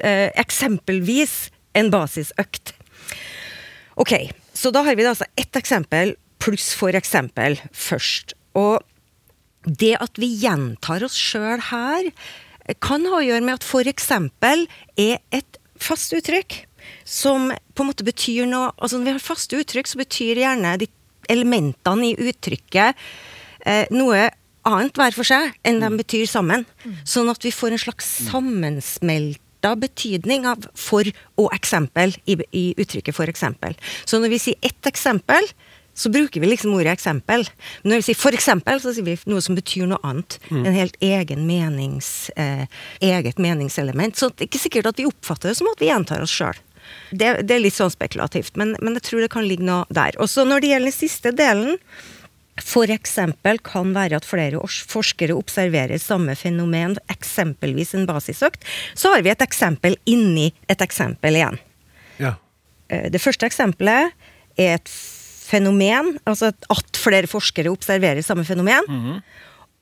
[0.00, 2.72] eh, eksempelvis en basisøkt.
[4.00, 4.12] Ok,
[4.56, 8.34] så da har vi da altså ett eksempel pluss eksempel først.
[8.56, 8.82] Og
[9.66, 12.10] det at vi gjentar oss sjøl her,
[12.82, 14.66] kan ha å gjøre med at eksempel
[14.98, 16.64] er et fast uttrykk
[17.06, 20.76] som på en måte betyr noe Altså når vi har faste uttrykk, så betyr gjerne
[20.80, 20.88] de
[21.30, 22.98] elementene i uttrykket
[23.66, 24.28] eh, noe
[24.66, 26.66] annet hver for seg enn de betyr sammen.
[27.06, 29.42] Sånn at vi får en slags sammensmelt
[29.74, 31.08] betydning av for
[31.40, 33.74] og eksempel i, i uttrykket for eksempel.
[34.06, 35.42] Så når vi sier ett eksempel,
[35.96, 37.46] så bruker vi liksom ordet eksempel.
[37.82, 40.38] Men når vi sier for eksempel, så sier vi noe som betyr noe annet.
[40.52, 42.66] En helt egen menings, eh,
[43.00, 44.16] eget meningselement.
[44.16, 46.60] Så det er ikke sikkert at vi oppfatter det som at vi gjentar oss sjøl.
[47.10, 50.14] Det, det er litt sånn spekulativt, men, men jeg tror det kan ligge noe der.
[50.22, 51.80] Og så når det gjelder den siste delen,
[52.56, 59.30] eksempel kan være at flere forskere observerer samme fenomen, eksempelvis en basisøkt, så har vi
[59.32, 61.58] et eksempel inni et eksempel igjen.
[62.18, 62.36] Ja.
[62.88, 64.12] Eh, Det første eksempelet
[64.56, 64.88] er et
[65.46, 69.22] fenomen, altså at- flere forskere observerer samme fenomen.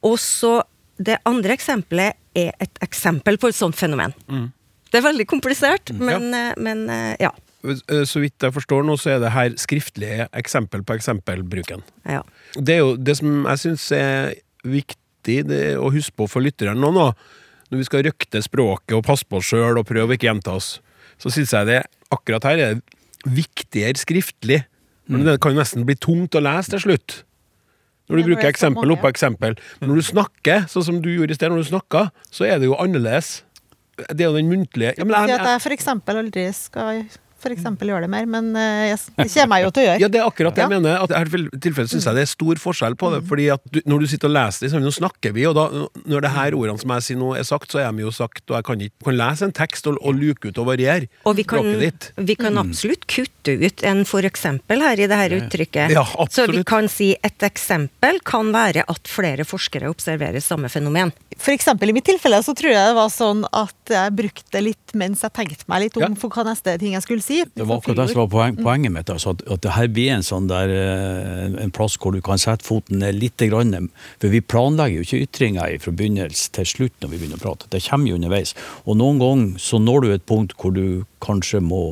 [0.05, 0.59] Og så
[1.00, 4.12] det andre eksempelet er et eksempel på et sånt fenomen.
[4.92, 6.53] Det er veldig komplisert, men, ja.
[6.61, 7.31] men eh, ja.
[7.64, 11.83] Eh, Så vidt jeg forstår nå, så er det her skriftlige eksempel på eksempelbruken.
[12.07, 12.20] ja.
[12.55, 16.79] Det er jo det som jeg syns er viktig det, å huske på for lytteren
[16.79, 17.09] nå, nå,
[17.72, 20.55] når vi skal røkte språket og passe på oss sjøl og prøve å ikke gjenta
[20.55, 20.77] oss,
[21.18, 21.81] så syns jeg det
[22.14, 22.79] akkurat her er
[23.27, 24.61] viktigere skriftlig.
[25.09, 27.23] Men det kan nesten bli tungt å lese til slutt.
[28.09, 29.57] Når du Ja, når bruker er eksempel oppå eksempel.
[29.81, 32.61] Men når du snakker, sånn som du gjorde i sted, når du snakka, så er
[32.61, 33.43] det jo annerledes.
[34.11, 37.05] Det er jo den muntlige ja, men jeg, jeg, at jeg for eksempel aldri skal
[37.44, 38.98] for eksempel gjøre det mer, men eh, jeg,
[39.37, 40.00] kommer jeg jo til å gjøre.
[40.02, 40.72] Ja, det er akkurat det jeg Ja.
[40.78, 40.96] mener.
[41.04, 43.20] At i dette tilfellet syns jeg det er stor forskjell på det.
[43.28, 45.64] Fordi at du, Når du sitter og leser det, så nå snakker vi, og da,
[46.09, 48.42] når det her ordene som jeg sier nå er sagt, så er de jo sagt,
[48.50, 51.37] og jeg kan ikke kan lese en tekst og, og luke ut og variere Og
[51.37, 52.09] vi kan, språket ditt.
[52.30, 55.92] vi kan absolutt kutte ut en for eksempel her i det her uttrykket.
[55.94, 61.12] Ja, Så vi kan si et eksempel kan være at flere forskere observerer samme fenomen.
[61.37, 64.84] For eksempel i mitt tilfelle så tror jeg det var sånn at jeg brukte litt
[64.98, 66.09] mens jeg tenkte meg litt om Ja.
[66.20, 67.42] for hva neste ting jeg skulle si.
[67.44, 69.11] Det var akkurat det som var poeng, poenget mitt.
[69.11, 72.20] Altså, at, at det her blir en sånn der, eh, en, en plass hvor du
[72.24, 73.37] kan sette foten ned litt.
[73.44, 73.90] Grann,
[74.22, 77.68] for vi planlegger jo ikke ytringer fra begynnelse til slutt når vi begynner å prate.
[77.70, 78.54] Det kommer jo underveis.
[78.87, 81.83] Og noen ganger så når du et punkt hvor du kanskje må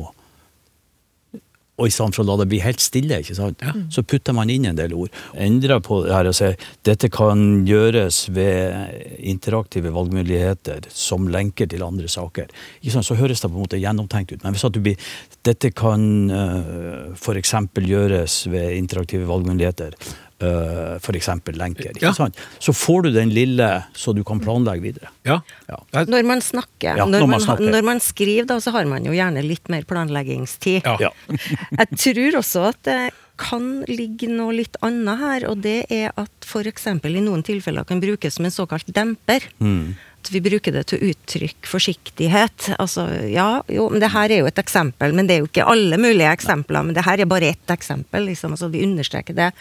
[1.73, 3.63] og i stedet for å la det bli helt stille, ikke sant?
[3.93, 5.13] så putter man inn en del ord.
[5.33, 11.85] Endrer på det her og sier dette kan gjøres ved interaktive valgmuligheter som lenker til
[11.85, 12.51] andre saker.
[12.81, 13.09] Ikke sant?
[13.09, 14.43] Så høres det på en måte gjennomtenkt ut.
[14.45, 15.09] Men hvis at du blir
[15.43, 17.55] dette kan uh, f.eks.
[17.81, 19.97] gjøres ved interaktive valgmuligheter,
[20.43, 21.29] uh, f.eks.
[21.57, 22.13] lenker, ikke Ja.
[22.13, 22.37] sant?
[22.59, 25.09] så får du den lille så du kan planlegge videre.
[25.25, 25.39] Ja.
[25.69, 25.79] Ja.
[26.05, 27.71] Når man snakker, Ja, når, når man man, snakker.
[27.71, 30.83] når man skriver, da, så har man jo gjerne litt mer planleggingstid.
[30.85, 30.97] Ja.
[30.99, 31.11] Ja.
[31.79, 33.01] Jeg tror også at det
[33.41, 36.85] kan ligge noe litt annet her, og det er at f.eks.
[36.87, 39.47] i noen tilfeller kan brukes som en såkalt demper.
[39.59, 39.95] Mm.
[40.23, 42.69] At vi bruker det til å uttrykke forsiktighet.
[42.79, 45.65] Altså, ja, jo, men det her er jo et eksempel, men det er jo ikke
[45.67, 46.85] alle mulige eksempler.
[46.87, 48.55] Men det her er bare ett eksempel, liksom.
[48.55, 49.51] Altså, vi understreker det.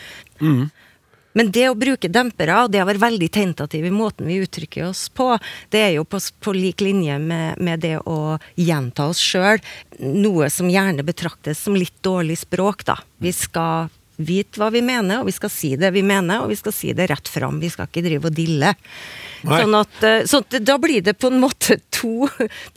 [1.32, 4.84] Men det å bruke dempere, og det å være veldig tentativ i måten vi uttrykker
[4.90, 5.30] oss på,
[5.72, 9.62] det er jo på, på lik linje med, med det å gjenta oss sjøl.
[9.98, 13.00] Noe som gjerne betraktes som litt dårlig språk, da.
[13.18, 16.58] Vi skal vite hva vi mener, og vi skal si det vi mener, og vi
[16.58, 17.60] skal si det rett fram.
[17.62, 18.74] Vi skal ikke drive og dille.
[19.42, 19.58] Nei.
[19.58, 22.28] Sånn at, eh, så da blir det på en måte to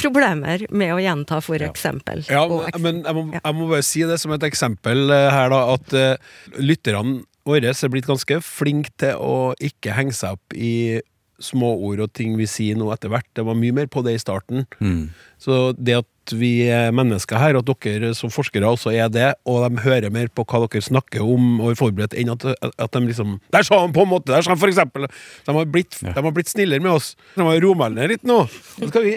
[0.01, 2.25] problemer med å gjenta for eksempel.
[2.31, 5.29] Ja, ja men, men jeg, må, jeg må bare si det som et eksempel eh,
[5.33, 10.39] her, da, at uh, lytterne våre er blitt ganske flinke til å ikke henge seg
[10.39, 11.03] opp i
[11.43, 13.27] småord og ting vi sier nå etter hvert.
[13.37, 14.63] Det var mye mer på det i starten.
[15.37, 19.27] Så det at vi er mennesker her, og at dere som forskere også er det,
[19.45, 22.97] og de hører mer på hva dere snakker om og er forberedt, enn at, at
[22.97, 24.31] de liksom Der sa han på en måte!
[24.33, 25.07] Der sa han for eksempel!
[25.45, 27.13] De har blitt, de har blitt snillere med oss.
[27.35, 28.45] De har ned litt nå.
[28.49, 29.15] Så skal vi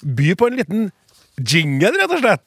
[0.00, 0.86] by på en liten
[1.40, 2.44] jingle, rett og slett.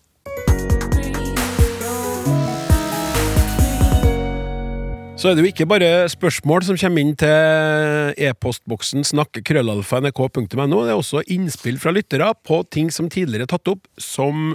[5.23, 10.79] Så er det jo ikke bare spørsmål som kommer inn til e-postboksen snakkekrøllalfa.nrk.no.
[10.83, 14.51] Det er også innspill fra lyttere på ting som tidligere er tatt opp, som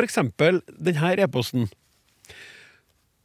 [0.00, 1.68] eksempel denne e-posten.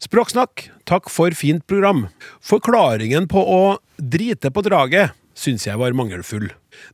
[0.03, 2.09] Språksnakk, takk for fint program.
[2.43, 3.63] Forklaringen på å
[3.95, 6.49] drite på draget syns jeg var mangelfull.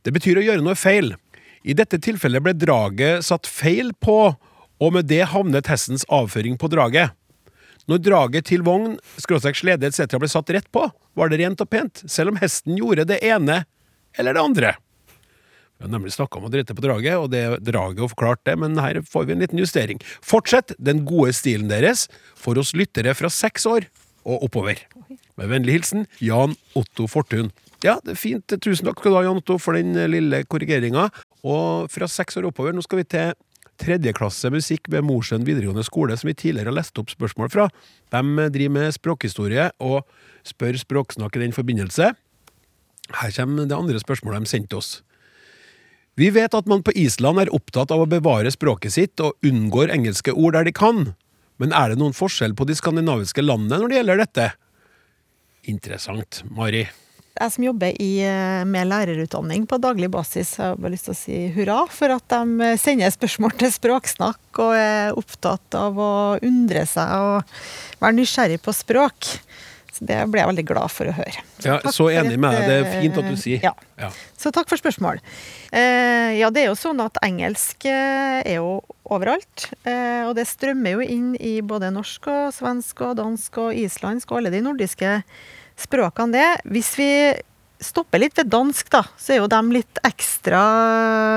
[0.06, 1.16] Det betyr å gjøre noe feil.
[1.66, 4.36] I dette tilfellet ble draget satt feil på,
[4.78, 7.18] og med det havnet hestens avføring på draget.
[7.88, 10.18] Når draget til vogn, skråstrek slede etc.
[10.20, 10.82] ble satt rett på,
[11.16, 13.62] var det rent og pent, selv om hesten gjorde det ene
[14.18, 14.74] eller det andre.
[15.78, 18.56] Vi har nemlig snakka om å drite på draget, og det draget og forklart det,
[18.58, 20.00] men her får vi en liten justering.
[20.26, 23.86] Fortsett den gode stilen deres for oss lyttere fra seks år
[24.26, 24.82] og oppover.
[25.38, 27.52] Med vennlig hilsen Jan Otto Fortun.
[27.86, 28.58] Ja, det er fint.
[28.58, 31.06] Tusen takk skal du ha, Jan Otto, for den lille korrigeringa.
[31.46, 33.36] Og fra seks år oppover, nå skal vi til
[33.78, 37.68] tredjeklasse musikk ved Mosjøen videregående skole, som vi tidligere har lest opp spørsmål fra.
[38.12, 40.02] De driver med språkhistorie og
[40.46, 42.12] spør Språksnakk i den forbindelse.
[43.18, 44.90] Her kommer det andre spørsmålet de sendte oss.
[46.18, 49.92] Vi vet at man på Island er opptatt av å bevare språket sitt og unngår
[49.94, 51.12] engelske ord der de kan,
[51.62, 54.48] men er det noen forskjell på de skandinaviske landene når det gjelder dette?
[55.70, 56.42] Interessant.
[56.50, 56.86] Mari?
[57.38, 61.18] Jeg som jobber i, eh, med lærerutdanning på daglig basis, har bare lyst til å
[61.18, 66.82] si hurra for at de sender spørsmål til Språksnakk og er opptatt av å undre
[66.86, 67.58] seg og
[68.02, 69.38] være nysgjerrig på språk.
[69.98, 71.42] Så det ble jeg veldig glad for å høre.
[71.64, 72.66] Ja, så enig et, med deg.
[72.68, 73.64] Det er eh, fint at du sier.
[73.66, 73.72] Ja.
[73.98, 74.10] Ja.
[74.38, 75.18] Så takk for spørsmål.
[75.74, 79.70] Eh, ja, det er jo sånn at engelsk eh, er jo overalt.
[79.82, 84.30] Eh, og det strømmer jo inn i både norsk og svensk og dansk og islandsk
[84.30, 85.56] og alle de nordiske språkene
[86.32, 86.48] det.
[86.64, 87.10] Hvis vi
[87.78, 90.60] stopper litt ved dansk, da, så er jo de litt ekstra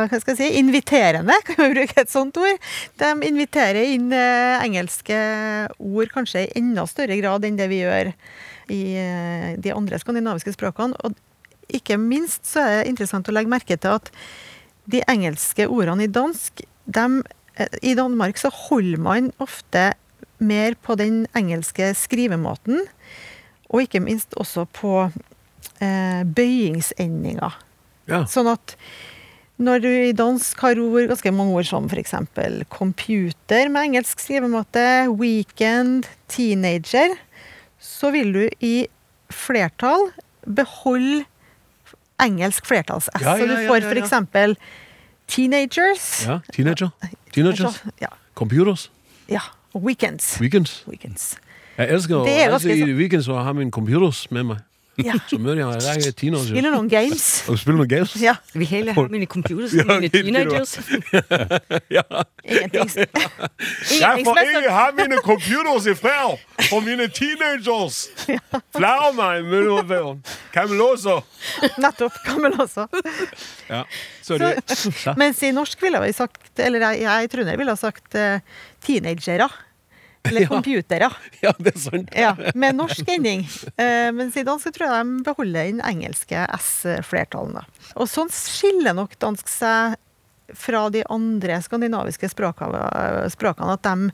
[0.09, 2.57] hva skal jeg si, inviterende, kan vi bruke et sånt ord.
[2.97, 5.17] De inviterer inn eh, engelske
[5.77, 8.13] ord kanskje i enda større grad enn det vi gjør
[8.71, 10.97] i eh, de andre skandinaviske språkene.
[11.05, 11.17] Og
[11.71, 14.11] ikke minst så er det interessant å legge merke til at
[14.91, 17.21] de engelske ordene i dansk, dem,
[17.55, 19.91] eh, i Danmark så holder man ofte
[20.41, 22.81] mer på den engelske skrivemåten,
[23.71, 27.55] og ikke minst også på eh, bøyingsendinger.
[28.11, 28.25] Ja.
[28.29, 28.75] Sånn at
[29.61, 32.15] når du i dansk har ord, ganske mange ord som f.eks.
[32.73, 37.13] computer med engelsk skrivemåte, weekend, teenager,
[37.81, 38.87] så vil du i
[39.31, 40.09] flertall
[40.49, 41.23] beholde
[42.21, 43.21] engelsk flertalls-S.
[43.21, 44.57] Ja, ja, Så du får ja, f.eks.
[45.31, 46.09] teenagers.
[46.25, 46.39] ja.
[46.53, 46.91] Teenager.
[47.31, 47.81] Teenagers.
[48.01, 48.11] Ja.
[48.35, 48.89] Computers.
[49.29, 49.45] ja.
[49.73, 50.35] Weekends.
[50.41, 50.81] Weekends.
[50.87, 51.37] weekends.
[51.77, 54.57] Jeg elsker Det er reise i weekend så har ha en computers med meg.
[54.99, 55.13] Ja.
[55.29, 56.51] Så møter jeg jeg er teenager.
[56.51, 57.25] Spiller noen games.
[57.49, 58.15] Og spiller noen games.
[58.21, 58.35] Ja.
[58.53, 60.77] Vi hele har mine computers, Ja, mine teenagers.
[61.97, 62.03] Ja.
[62.43, 63.07] Ingenting,
[64.01, 68.03] Jeg får ikke ha mine computers i fred for mine teenagers!
[68.75, 70.21] Flere meg mellom
[70.53, 71.21] Cameloso.
[71.79, 72.17] Nettopp.
[72.61, 72.87] Også.
[73.69, 73.83] Ja,
[74.21, 74.53] sorry.
[75.19, 78.39] Mens i norsk ville vi sagt, eller jeg, jeg trønder ville ha sagt uh,
[78.85, 79.47] teenagere.
[80.29, 81.09] Eller computere.
[81.41, 82.13] Ja, det er sant.
[82.15, 83.47] Ja, med norsk ending.
[83.75, 87.57] Eh, mens i dansk tror jeg de beholder den engelske S-flertallen.
[87.95, 89.97] Og sånn skiller nok dansk seg
[90.53, 92.81] fra de andre skandinaviske språkene,
[93.71, 94.11] at de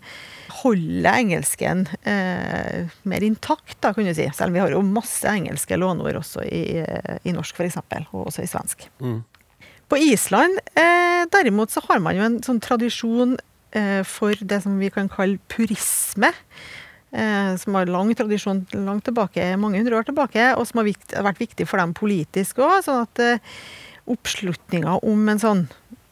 [0.62, 4.28] holder engelsken eh, mer intakt, da, kan du si.
[4.38, 6.84] Selv om vi har jo masse engelske låneord også i,
[7.26, 8.88] i norsk, f.eks., og også i svensk.
[9.02, 9.20] Mm.
[9.88, 13.38] På Island eh, derimot så har man jo en sånn tradisjon
[14.08, 16.30] for det som vi kan kalle purisme.
[17.12, 20.90] Eh, som har lang tradisjon langt tilbake, mange hundre år tilbake, og som har
[21.24, 22.82] vært viktig for dem politisk òg.
[22.84, 23.62] Sånn at eh,
[24.12, 25.64] oppslutninga om en sånn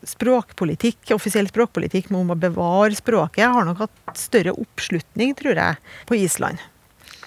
[0.06, 6.20] språkpolitikk, offisiell språkpolitikk om å bevare språket, har nok hatt større oppslutning, tror jeg, på
[6.22, 6.63] Island.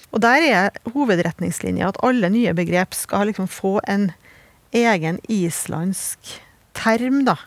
[0.09, 4.09] Og der er hovedretningslinja at alle nye begrep skal liksom få en
[4.73, 6.39] egen islandsk
[6.77, 7.37] term, da.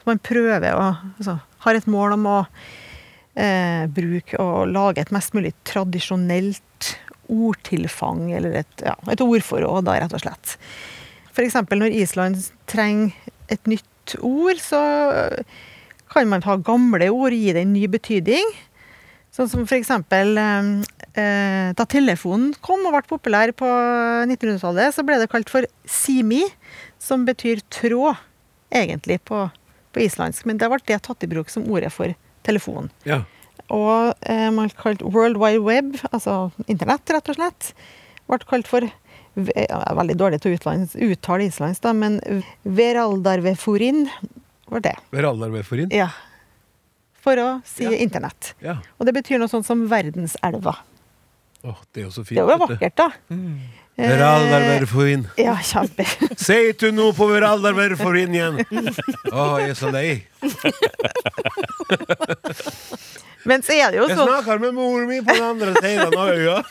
[0.00, 2.38] Så man prøver å altså, Har et mål om å
[3.36, 6.94] eh, bruke og lage et mest mulig tradisjonelt
[7.30, 10.56] ordtilfang, eller et, ja, et ordforråd, da, rett og slett.
[11.30, 11.60] F.eks.
[11.70, 13.14] når Island trenger
[13.52, 14.80] et nytt ord, så
[16.10, 18.50] kan man ta gamle ord og gi det en ny betydning.
[19.30, 19.92] Sånn som f.eks.
[20.10, 23.68] eh, da telefonen kom og ble populær på
[24.26, 26.42] 1900-tallet, så ble det kalt for simi,
[26.98, 28.18] som betyr tråd,
[28.74, 29.46] egentlig, på,
[29.92, 30.46] på islandsk.
[30.46, 32.14] Men det ble det tatt i bruk som ordet for
[32.46, 32.90] telefon.
[33.04, 33.22] Ja.
[33.70, 37.72] Og eh, man kalte World Wide Web, altså internett, rett og slett,
[38.30, 38.88] ble kalt for
[39.40, 42.16] jeg er veldig dårlig til å uttale islandsk, da, men
[42.66, 44.08] veraldarveforin
[44.70, 44.96] var det.
[45.14, 45.90] Veraldarveforin?
[45.94, 46.08] Ja.
[47.20, 47.90] For å si Ja.
[47.92, 48.54] internett.
[48.60, 48.78] Ja.
[48.98, 50.76] Og det betyr noe sånt som verdenselva.
[51.62, 52.38] Åh, det er jo så fint.
[52.40, 53.10] Det var vakkert, da.
[53.30, 53.36] Eh,
[54.00, 55.26] Veraldarveforin.
[55.40, 56.04] Ja, kjempe.
[56.40, 58.60] Sier du noe på Veraldarveforin igjen!
[59.32, 60.10] Å, jeg er så lei.
[63.48, 66.12] Men så er det jo sånn Jeg snakker med mor mi på den andre siden
[66.12, 66.56] av øya.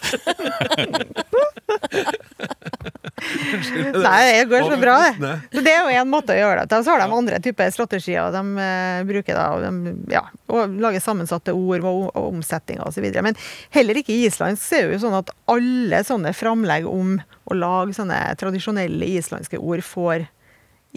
[4.00, 5.34] Nei, det går så bra, det.
[5.54, 6.82] Så det er jo en måte å gjøre det på.
[6.86, 11.04] Så har de andre typer strategier de eh, bruker da, og de, ja, og lager
[11.04, 13.06] sammensatte ord og, og omsetninger osv.
[13.26, 13.38] Men
[13.76, 17.18] heller ikke i islandsk så er det jo sånn at alle sånne framlegg om
[17.50, 20.28] å lage sånne tradisjonelle islandske ord får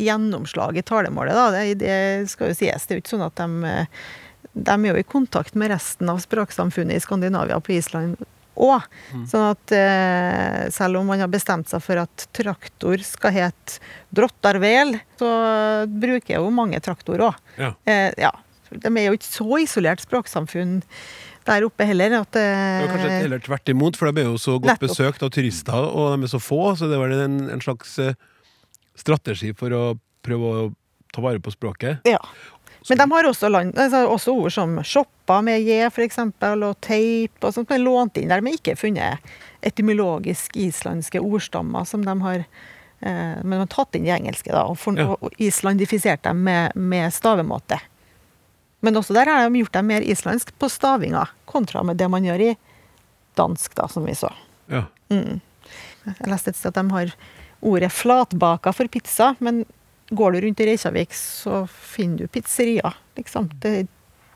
[0.01, 1.37] gjennomslag i talemålet.
[1.37, 1.51] Da.
[1.53, 2.87] Det, det skal jo sies.
[2.87, 4.07] Det er jo ikke sånn at de, eh,
[4.53, 8.21] de er jo i kontakt med resten av språksamfunnet i Skandinavia på Island
[8.53, 8.85] òg.
[9.31, 13.79] Sånn at eh, selv om man har bestemt seg for at traktor skal hete
[14.13, 15.31] drottarvel, så
[15.89, 17.39] bruker jo mange traktor òg.
[17.57, 17.73] Ja.
[17.89, 18.33] Eh, ja.
[18.73, 20.81] De er jo ikke så isolert språksamfunn
[21.49, 22.21] der oppe heller.
[22.23, 24.93] At, Det var kanskje eh, heller tvert imot, for de er jo så godt Nettopp.
[24.93, 28.15] besøkt av turister, og de er så få, så det var en, en slags eh,
[28.99, 29.83] strategi for å
[30.23, 30.71] prøve å
[31.13, 32.07] ta vare på språket.
[32.09, 32.21] ja.
[32.89, 37.45] Men de har også, land, altså også ord som shoppa med j, eksempel, og teip
[37.47, 39.23] og sånt, men lånt inn der, men ikke funnet
[39.63, 44.65] etymologisk islandske ordstammer som de har eh, Men de har tatt inn de engelske, da,
[44.67, 45.15] og, for, Ja.
[45.21, 47.79] og islandifisert dem med, med stavemåte.
[48.83, 52.25] Men også der har de gjort dem mer islandsk på stavinga, kontra med det man
[52.27, 52.57] gjør i
[53.39, 54.33] dansk, da, som vi så.
[54.67, 54.89] Ja.
[55.11, 57.13] Jeg leste et sted at de har
[57.63, 59.63] ordet flatbaka for pizza, men
[60.15, 63.49] går du rundt i Reykjavik, så finner du pizzerier, liksom.
[63.63, 63.87] Det,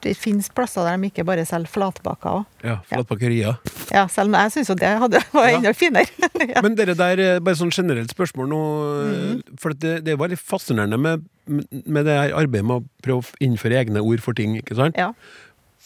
[0.04, 2.44] det fins plasser der de ikke bare selger flatbaker òg.
[2.64, 3.56] ja Flatbakerier.
[3.94, 5.56] Ja, selv om jeg syns jo det hadde, var Ja.
[5.58, 6.06] enda finere.
[6.52, 6.62] ja.
[6.62, 8.60] Men dere der, eh, bare sånn generelt spørsmål nå,
[9.06, 9.42] Mm.
[9.60, 13.36] for det, det er veldig fascinerende med, med det her arbeidet med å prøve å
[13.44, 14.96] innføre egne ord for ting, ikke sant?
[14.98, 15.12] ja.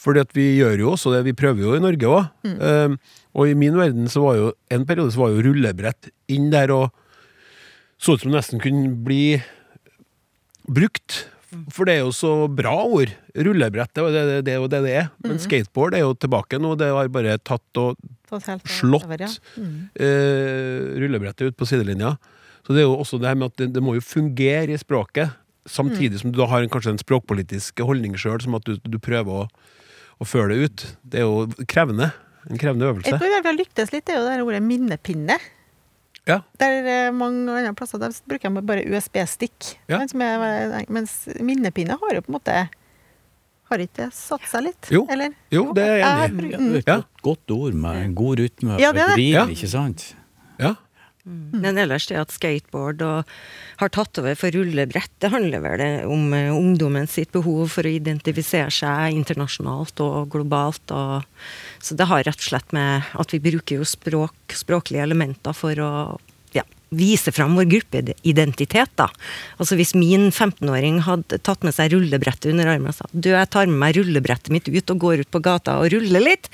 [0.00, 2.28] Fordi at vi gjør jo også det, vi prøver jo i Norge òg.
[2.48, 2.94] Mm.
[3.36, 6.72] og i min verden så var jo en periode så var jo rullebrett inn der
[6.72, 6.88] og
[8.00, 9.42] så ut som det nesten kunne bli
[10.70, 11.24] brukt.
[11.74, 13.10] For det er jo så bra ord.
[13.34, 15.08] Rullebrett det er jo det det, det, er jo det, det er.
[15.26, 16.76] Men skateboard er jo tilbake nå.
[16.78, 17.98] Det har bare tatt og
[18.30, 19.02] Slått.
[19.08, 19.28] over, ja.
[19.58, 19.88] Mm.
[19.98, 22.14] eh, rullebrettet ut på sidelinja.
[22.62, 25.32] Så det er jo også det her med at det, må jo fungere i språket,
[25.66, 28.98] samtidig som du da har en, kanskje en språkpolitisk holdning sjøl, som at du, du
[29.02, 29.72] prøver å,
[30.22, 30.84] å føre det ut.
[31.02, 32.12] Det er jo krevende.
[32.46, 33.10] En krevende øvelse.
[33.10, 35.40] Jeg tror jeg vi har lyktes litt, det er jo det ordet minnepinne.
[36.28, 36.40] Ja.
[36.60, 39.76] Der er mange andre plasser der bruker de bare USB-stikk.
[39.88, 39.98] Ja.
[39.98, 40.20] Men som
[40.92, 42.68] Mens minnepinne har jo på en måte
[43.70, 44.88] Har ikke det satt seg litt?
[44.90, 45.04] Jo.
[45.10, 45.30] Eller?
[45.54, 46.78] Jo, det er jeg enig i.
[46.80, 47.00] Et Ja.
[47.22, 49.16] godt, ord med en god rytme Ja, og det er et det.
[49.16, 49.44] rim, Ja.
[49.46, 50.14] ikke sant?
[50.58, 50.74] Ja.
[51.30, 53.30] Men ellers det at skateboard og
[53.80, 57.92] har tatt over for rullebrett, det handler vel om eh, ungdommen sitt behov for å
[57.92, 60.94] identifisere seg internasjonalt og globalt.
[60.94, 61.26] Og,
[61.80, 65.84] så det har rett og slett med at vi bruker jo språk, språklige elementer for
[65.84, 65.92] å
[66.90, 68.90] vise fram vår gruppeidentitet.
[68.98, 69.08] da.
[69.58, 73.50] Altså Hvis min 15-åring hadde tatt med seg rullebrettet under armen og sa du, jeg
[73.52, 76.50] tar med meg rullebrettet mitt ut og går ut på gata og ruller litt,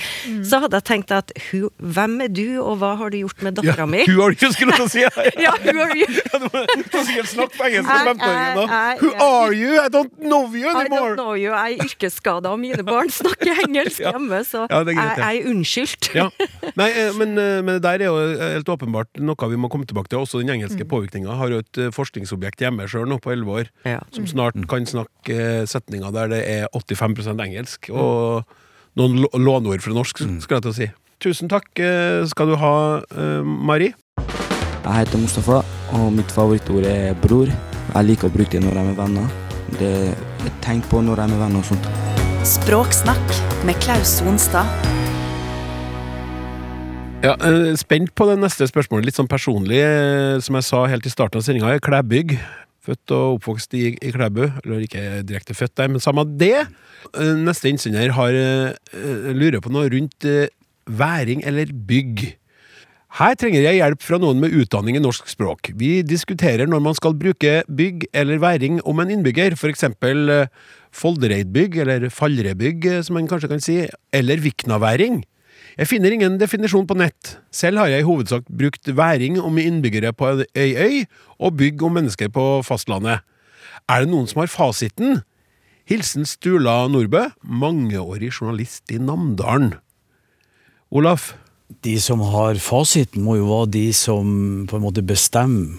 [0.46, 1.32] så hadde jeg tenkt at
[1.78, 3.62] hvem er du, og hva har du gjort med ja.
[3.62, 4.04] dattera mi?
[4.08, 5.04] Who are you, skulle du si!
[5.06, 8.80] Ja, ja who are du må du må sikkert snakke på engelsk med 15-åringen da.
[9.00, 9.76] Who are you?
[9.80, 11.52] I don't know you I don't know you.
[11.52, 14.12] Jeg er yrkesskada, og mine barn snakker engelsk Ja.
[14.14, 15.30] hjemme, så Ja, er greit, jeg, ja.
[15.30, 16.10] jeg er unnskyldt.
[16.16, 16.28] Ja.
[16.76, 19.86] Nei, eh, men, eh, men det der er jo helt åpenbart noe vi må komme
[19.88, 20.25] tilbake til.
[20.26, 21.36] Også den engelske påvirkninga.
[21.38, 24.00] Har jo et eh, forskningsobjekt hjemme sjøl nå på 11 år, Ja.
[24.12, 28.42] som snart kan snakke eh, setninger der det er 85% engelsk, og
[28.98, 30.90] noen lå- låneord fra norsk, skal jeg til å si.
[31.22, 32.74] Tusen takk eh, skal du ha,
[33.46, 33.92] Mari.
[34.86, 35.62] Jeg heter Mustafa,
[35.98, 37.48] og mitt favorittord er bror.
[37.94, 39.30] Jeg liker å bruke det når jeg er med venner.
[39.80, 40.12] Det er
[40.46, 41.88] et tegn på når jeg er med venner og sånt.
[42.46, 43.32] Språksnakk
[43.66, 44.70] med Klaus Sonstad.
[47.24, 49.08] Ja, eh, Spent på det neste spørsmålet.
[49.08, 51.80] Litt sånn personlig, eh, som jeg sa helt i starten av sendinga.
[51.80, 52.38] Klæbygg.
[52.86, 54.44] Født og oppvokst i, i Klæbu.
[54.64, 56.66] Eller ikke direkte født der, men samme det.
[57.14, 58.32] Eh, Neste innsender har
[59.34, 60.26] lurer på noe rundt
[60.86, 62.36] væring eller bygg.
[63.16, 65.70] Her trenger jeg hjelp fra noen med utdanning i norsk språk.
[65.80, 69.56] Vi diskuterer når man skal bruke bygg eller væring om en innbygger,
[70.28, 70.48] eh,
[70.92, 75.24] Foldereidbygg, eller Fallrebygg, som man kanskje kan si, eller Viknaværing.
[75.76, 77.36] Jeg finner ingen definisjon på nett.
[77.52, 81.02] Selv har jeg i hovedsak brukt væring om innbyggere på ei øy,
[81.36, 83.20] og bygg om mennesker på fastlandet.
[83.84, 85.20] Er det noen som har fasiten?
[85.86, 89.74] Hilsen Stula Nordbø, mangeårig journalist i Namdalen.
[90.90, 91.34] Olaf?
[91.84, 95.76] De som har fasiten, må jo være de som på en måte bestemmer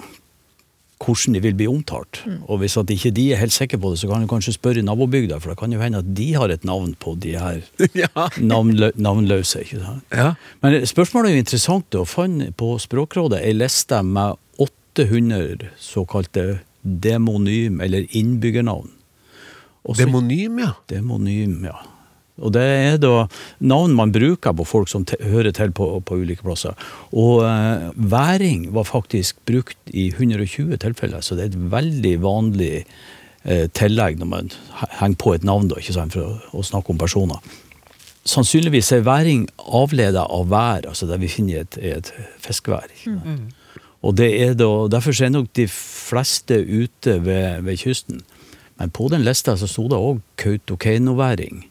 [1.04, 2.24] hvordan de vil bli omtalt.
[2.50, 4.82] Og hvis at ikke de er helt sikre på det, så kan du kanskje spørre
[4.82, 7.62] nabobygda, for det kan jo hende at de har et navn på de her
[8.04, 8.28] Ja.
[8.42, 9.62] navnlø navnløse.
[9.62, 10.04] ikke sant?
[10.12, 10.32] Ja.
[10.64, 11.96] Men spørsmålet er jo interessant.
[11.96, 18.90] og fant på Språkrådet ei liste med 800 såkalte demonym, eller innbyggernavn.
[19.88, 20.72] Også, Demonym, ja.
[20.90, 21.78] Demonym, ja.
[22.38, 23.26] Og det er da
[23.60, 26.78] navn man bruker på folk som hører til på, på ulike plasser.
[27.12, 32.74] Og eh, væring var faktisk brukt i 120 tilfeller, så det er et veldig vanlig
[32.84, 34.52] eh, tillegg når man
[35.00, 37.58] henger på et navn, da, ikke sant, for å, å snakke om personer.
[38.28, 42.14] Sannsynligvis er væring avleda av vær, altså det vi finner i et, et
[42.44, 42.92] fiskevær.
[43.06, 43.46] Mm -hmm.
[44.02, 48.22] Og det er da, derfor er nok de fleste ute ved, ved kysten.
[48.78, 51.66] Men på den lista så sto det òg Kautokeino-væring.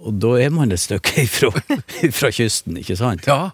[0.00, 1.50] Og da er man et stykke ifra,
[2.08, 3.26] ifra kysten, ikke sant?
[3.28, 3.50] Ja.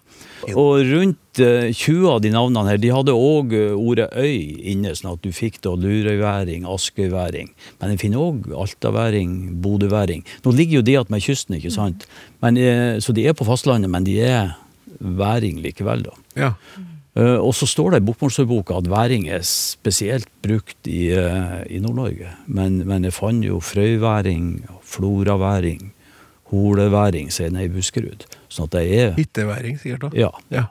[0.53, 5.11] Og rundt eh, 20 av de navnene her, de hadde òg ordet øy inne, sånn
[5.11, 7.51] at du fikk da lurøyværing, askøyværing.
[7.81, 10.23] Men en finner òg altaværing, bodøværing.
[10.45, 12.07] Nå ligger jo de med kysten, ikke sant?
[12.43, 14.55] Men, eh, så de er på fastlandet, men de er
[14.99, 16.21] væring likevel, da.
[16.39, 16.53] ja.
[17.17, 21.79] Eh, og så står det i bokmålsordboka at væring er spesielt brukt i, eh, i
[21.81, 22.33] Nord-Norge.
[22.45, 25.91] Men, men jeg fant jo frøyværing, floraværing,
[26.51, 28.27] holeværing, sier den i Buskerud.
[28.51, 30.07] Sånn at det er Hytteværing, sikkert.
[30.07, 30.27] da.
[30.27, 30.31] Ja.
[30.53, 30.67] Ja.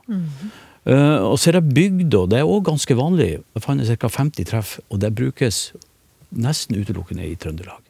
[0.86, 2.26] Eh, og så er det bygda.
[2.30, 3.40] Det er òg ganske vanlig.
[3.56, 4.12] Jeg fant ca.
[4.20, 5.72] 50 treff, og det brukes
[6.30, 7.82] nesten utelukkende i Trøndelag.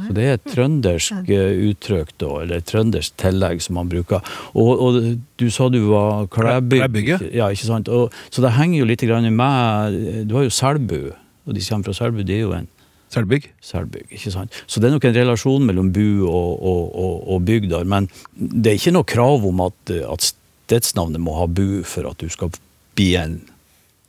[0.00, 4.24] Så det er et trøndersk eh, uttrykk, da, eller et trøndersk tillegg som man bruker.
[4.56, 4.98] Og, og
[5.38, 7.10] du sa du var klæbygg.
[7.10, 7.18] Ja.
[7.28, 7.50] ja.
[7.52, 7.90] ikke sant?
[7.92, 9.98] Og, så det henger jo litt med
[10.30, 11.12] Du har jo Selbu,
[11.44, 12.71] og de som kommer fra Selbu, det er jo en
[13.12, 13.50] Selbygg.
[13.60, 14.06] Selbygg.
[14.10, 14.54] ikke sant?
[14.66, 17.84] Så det er nok en relasjon mellom bu og, og, og, og bygd der.
[17.84, 22.18] Men det er ikke noe krav om at, at stedsnavnet må ha bu for at
[22.22, 22.52] du skal
[22.96, 23.38] bli en,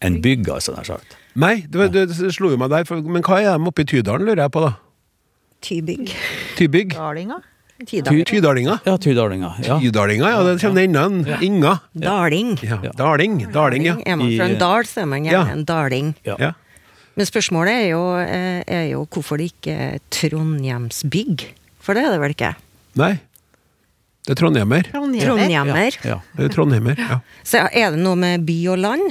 [0.04, 1.18] en bygg, altså, nær sagt.
[1.36, 2.86] Nei, det, det, det slo jo meg der.
[2.88, 4.74] For, men hva er de oppe i Tydalen, lurer jeg på, da?
[5.64, 6.12] Tybygg.
[6.60, 6.96] Tybygg?
[6.96, 7.40] Dalinga.
[7.84, 8.20] Tydal.
[8.30, 8.78] Tydalinga?
[8.86, 9.50] Ja, Tydalinga.
[9.66, 9.78] Ja.
[9.82, 10.44] Tydalinga, ja.
[10.48, 11.72] Det kommer enda en Inga.
[11.92, 12.54] Daling.
[12.64, 12.78] Ja.
[12.96, 13.40] Daling.
[13.52, 13.96] Daling, ja.
[14.06, 15.56] Er man fra en dal, så er man gjerne Ja.
[15.58, 16.14] en daling.
[16.24, 16.54] Ja.
[17.14, 17.20] Ja.
[17.20, 21.46] Men spørsmålet er jo, eh, er jo hvorfor det ikke er Trondhjemsbygg.
[21.84, 22.56] For det er det vel ikke?
[22.98, 23.14] Nei.
[24.24, 24.88] Det er trondhjemmer.
[24.88, 25.36] Trondhjemmer.
[25.36, 25.98] Trondhjemmer.
[26.08, 26.18] Ja.
[26.38, 27.20] Det er trondhjemmer, ja.
[27.44, 29.04] Så er det noe med by og land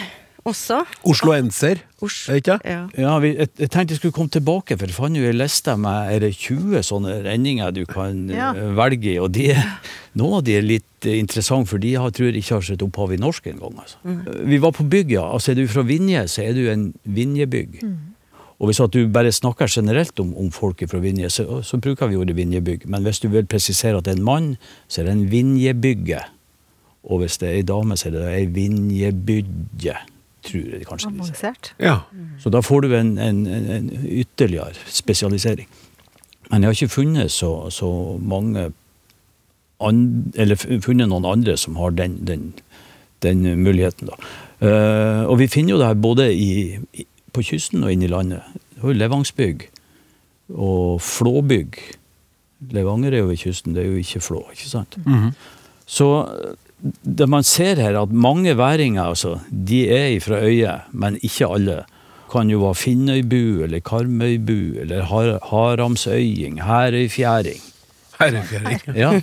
[0.49, 0.81] også?
[1.07, 2.57] Osloenser, Os er det ikke?
[2.67, 2.81] ja.
[2.99, 5.77] Ja, vi, jeg, jeg tenkte jeg skulle komme tilbake, for jeg fant jo en liste
[5.79, 8.51] med er det 20 sånne renninger du kan Ja.
[8.55, 9.19] eh, velge i.
[9.23, 9.53] Og de,
[10.19, 12.83] noen av de er litt eh, interessante, for de har, tror jeg ikke har sett
[12.83, 13.79] opphav i norsk engang.
[13.85, 14.03] Altså.
[14.51, 15.29] Vi var på bygg, ja.
[15.31, 17.79] Altså, er du fra Vinje, så er du en Vinjebygg.
[18.63, 22.07] Og hvis at du bare snakker generelt om, om folket fra Vinje, så, så bruker
[22.11, 22.85] vi ordet Vinjebygg.
[22.91, 24.53] Men hvis du vil presisere at det er en mann,
[24.87, 26.21] så er det en Vinjebygge.
[27.11, 29.97] Og hvis det er ei dame, så er det ei Vinjebygge.
[30.43, 31.11] Tror jeg kanskje.
[31.13, 31.73] Avansert.
[31.79, 32.01] Ja.
[32.43, 35.69] Så da får du en, en, en, ytterligere spesialisering.
[36.51, 38.73] Men jeg har ikke funnet så, så mange
[39.83, 40.01] an,
[40.35, 42.53] Eller funnet noen andre som har den, den,
[43.23, 44.19] den muligheten, da.
[44.63, 48.13] Uh, og vi finner jo det her både i, i, på kysten og inne i
[48.13, 48.45] landet.
[48.75, 49.65] Det har jo Levangsbygg
[50.55, 51.81] og Flåbygg.
[52.71, 54.99] Levanger er jo ved kysten, det er jo ikke Flå, ikke sant?
[55.87, 56.07] Så
[56.83, 61.83] det man ser her, at mange væringer, altså, de er fra øyet, men ikke alle.
[62.33, 67.61] Kan jo være Finnøybu, eller Karmøybu, eller har Haramsøying, Herøyfjæring.
[68.19, 68.81] Herøyfjæring.
[68.97, 69.21] Ja.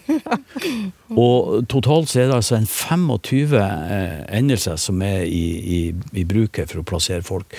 [1.17, 5.79] Og totalt så er det altså en 25 eh, endelser som er i, i,
[6.13, 7.57] i bruket for å plassere folk.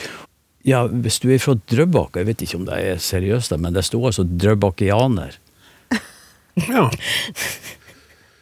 [0.64, 3.84] Ja, hvis du er fra Drøbak, jeg vet ikke om det er seriøst, men det
[3.88, 5.38] sto altså drøbakianer.
[6.68, 6.88] Ja.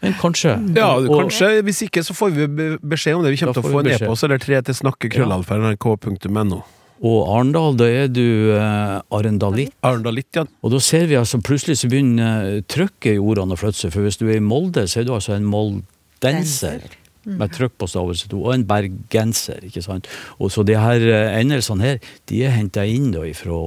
[0.03, 0.55] Men kanskje.
[0.77, 1.63] ja, Og- kanskje.
[1.67, 2.47] Hvis ikke, så får vi
[2.79, 3.33] beskjed om det.
[3.35, 6.63] Vi kommer til å få en e-post eller tre til snakkekrøllalfa.nrk.no.
[6.99, 8.25] Og Arendal, da er du
[8.57, 9.71] eh, arendalitt.
[9.87, 10.45] Arendalitt, ja.
[10.67, 13.93] Og da ser vi altså plutselig så begynner eh, trykket i ordene å flytte seg.
[13.95, 16.89] For hvis du er i Molde, så er du altså en moldenser.
[17.29, 18.41] Med trykk på stavelse to.
[18.41, 20.09] Og en bergenser, ikke sant.
[20.41, 21.99] Og så de her eh, endelsene her,
[22.31, 23.59] de er henta inn da fra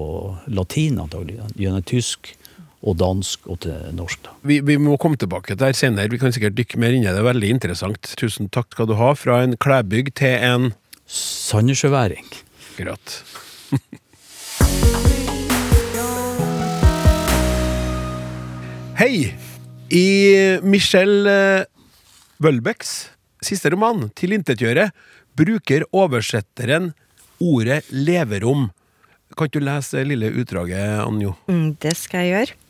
[0.52, 1.40] latin, antagelig.
[1.56, 2.34] Gjennom tysk
[2.82, 4.24] og dansk og til norsk.
[4.26, 4.32] da.
[4.48, 6.10] Vi, vi må komme tilbake til det senere.
[6.10, 7.18] Vi kan sikkert dykke mer inn i det.
[7.20, 8.14] Det veldig interessant.
[8.18, 9.14] Tusen takk skal du ha.
[9.18, 10.72] Fra en klæbygg til en
[11.12, 12.28] Sandnessjøværing.
[12.72, 13.06] Akkurat.
[19.02, 19.34] Hei!
[19.92, 20.08] I
[20.64, 21.68] Michelle eh,
[22.40, 23.12] Wølbecks
[23.44, 24.94] siste roman, 'Tilintetgjøre',
[25.36, 26.94] bruker oversetteren
[27.42, 28.70] ordet 'leverom'.
[29.36, 31.34] Kan ikke du lese det lille utdraget, Anjo?
[31.48, 32.61] Mm, det skal jeg gjøre.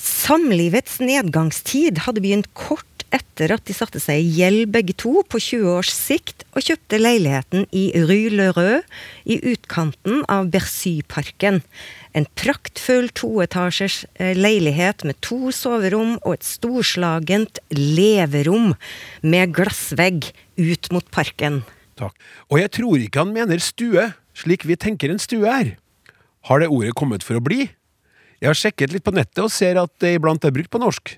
[0.00, 5.40] Samlivets nedgangstid hadde begynt kort etter at de satte seg i gjeld begge to på
[5.42, 11.60] 20 års sikt og kjøpte leiligheten i Rue Le Reux i utkanten av Bercy-parken.
[12.14, 18.74] En praktfull toetasjers eh, leilighet med to soverom og et storslagent leverom
[19.22, 21.62] med glassvegg ut mot parken.
[22.00, 22.16] Takk.
[22.50, 25.74] Og jeg tror ikke han mener stue, slik vi tenker en stue er.
[26.48, 27.68] Har det ordet kommet for å bli?
[28.40, 31.12] Jeg har sjekket litt på nettet og ser at det iblant er brukt på norsk.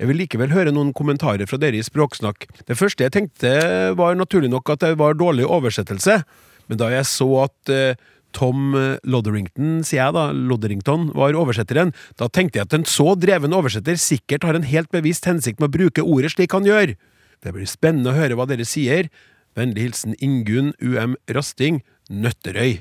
[0.00, 2.46] Jeg vil likevel høre noen kommentarer fra dere i Språksnakk.
[2.66, 3.52] Det første jeg tenkte
[3.98, 6.22] var naturlig nok at det var dårlig oversettelse,
[6.70, 8.00] men da jeg så at eh,
[8.32, 8.72] Tom
[9.04, 13.98] Lodderington, sier jeg da, Lodderington, var oversetteren, da tenkte jeg at en så dreven oversetter
[14.00, 16.94] sikkert har en helt bevisst hensikt med å bruke ordet slik han gjør.
[17.42, 19.10] Det blir spennende å høre hva dere sier.
[19.58, 22.80] Vennlig hilsen Ingunn UM Rasting, Nøtterøy.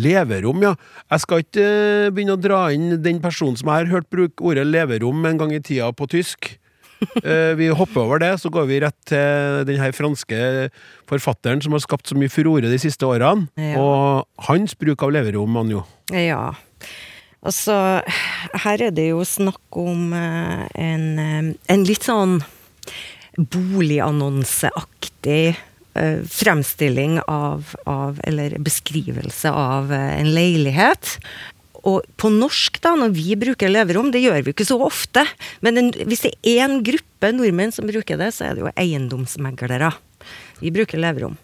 [0.00, 0.72] Leverom, ja.
[1.12, 4.44] Jeg skal ikke eh, begynne å dra inn den personen som jeg har hørt bruke
[4.44, 6.40] ordet leverom en gang i tida på tysk.
[7.02, 10.70] Eh, vi hopper over det, så går vi rett til den her franske
[11.10, 13.50] forfatteren som har skapt så mye furore de siste årene.
[13.58, 13.74] Ja.
[13.82, 15.82] Og hans bruk av leverom, Anjo.
[16.14, 16.54] Ja.
[17.42, 18.06] Altså,
[18.62, 22.38] her er det jo snakk om eh, en, en litt sånn
[23.34, 25.58] boligannonseaktig
[25.92, 31.18] fremstilling av, av Eller beskrivelse av eh, en leilighet.
[31.82, 35.24] Og på norsk, da, når vi bruker leverom, det gjør vi ikke så ofte,
[35.66, 38.70] men den, hvis det er en gruppe nordmenn som bruker det, så er det jo
[38.78, 39.90] eiendomsmeglere.
[40.62, 41.34] Vi bruker leverom.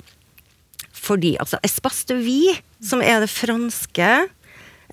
[0.95, 4.11] Fordi altså Espace de vie, som er det franske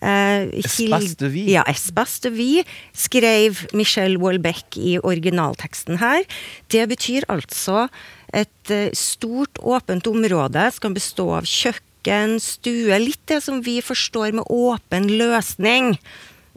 [0.01, 1.53] eh, Espace de vie?
[1.53, 2.65] Ja, Espace de vie,
[2.97, 6.25] skrev Michel Walbeck i originalteksten her.
[6.73, 7.85] Det betyr altså
[8.33, 13.79] et eh, stort, åpent område som kan bestå av kjøkken, stue, litt det som vi
[13.85, 15.95] forstår med åpen løsning.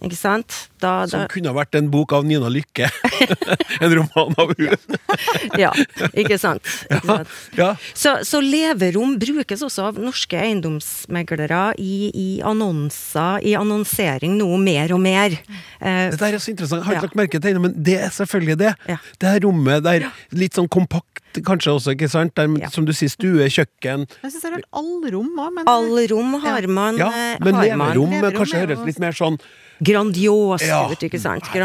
[0.05, 0.55] Ikke sant?
[0.79, 2.87] Da, da, Som kunne ha vært en bok av Nina Lykke.
[3.83, 4.77] en roman av hun.
[5.65, 5.73] ja,
[6.13, 6.63] ikke sant?
[6.87, 7.33] Ikke sant?
[7.59, 7.73] Ja.
[7.99, 14.95] Så, så leverom brukes også av norske eiendomsmeglere i, i annonser, i annonsering nå mer
[14.95, 15.35] og mer.
[15.81, 16.85] Eh, Det der er så interessant.
[16.85, 17.07] Jeg har ikke Ja.
[17.09, 18.75] lagt merke til det, men det er selvfølgelig det.
[18.89, 18.97] Ja.
[19.19, 22.35] Det her rommet der, litt sånn kompakt kanskje også, ikke sant?
[22.39, 22.71] Der, Ja.
[22.71, 24.07] Som du sier, stue, kjøkken.
[24.23, 26.97] Jeg syns det er hørt allrom òg, men Allrom har man.
[26.99, 27.89] Ja, eh, men har man.
[27.97, 29.39] leverom Leverom kanskje høres litt mer sånn
[29.85, 30.81] Grandiose Ja.
[30.91, 31.47] ut, ikke sant?
[31.53, 31.59] Vi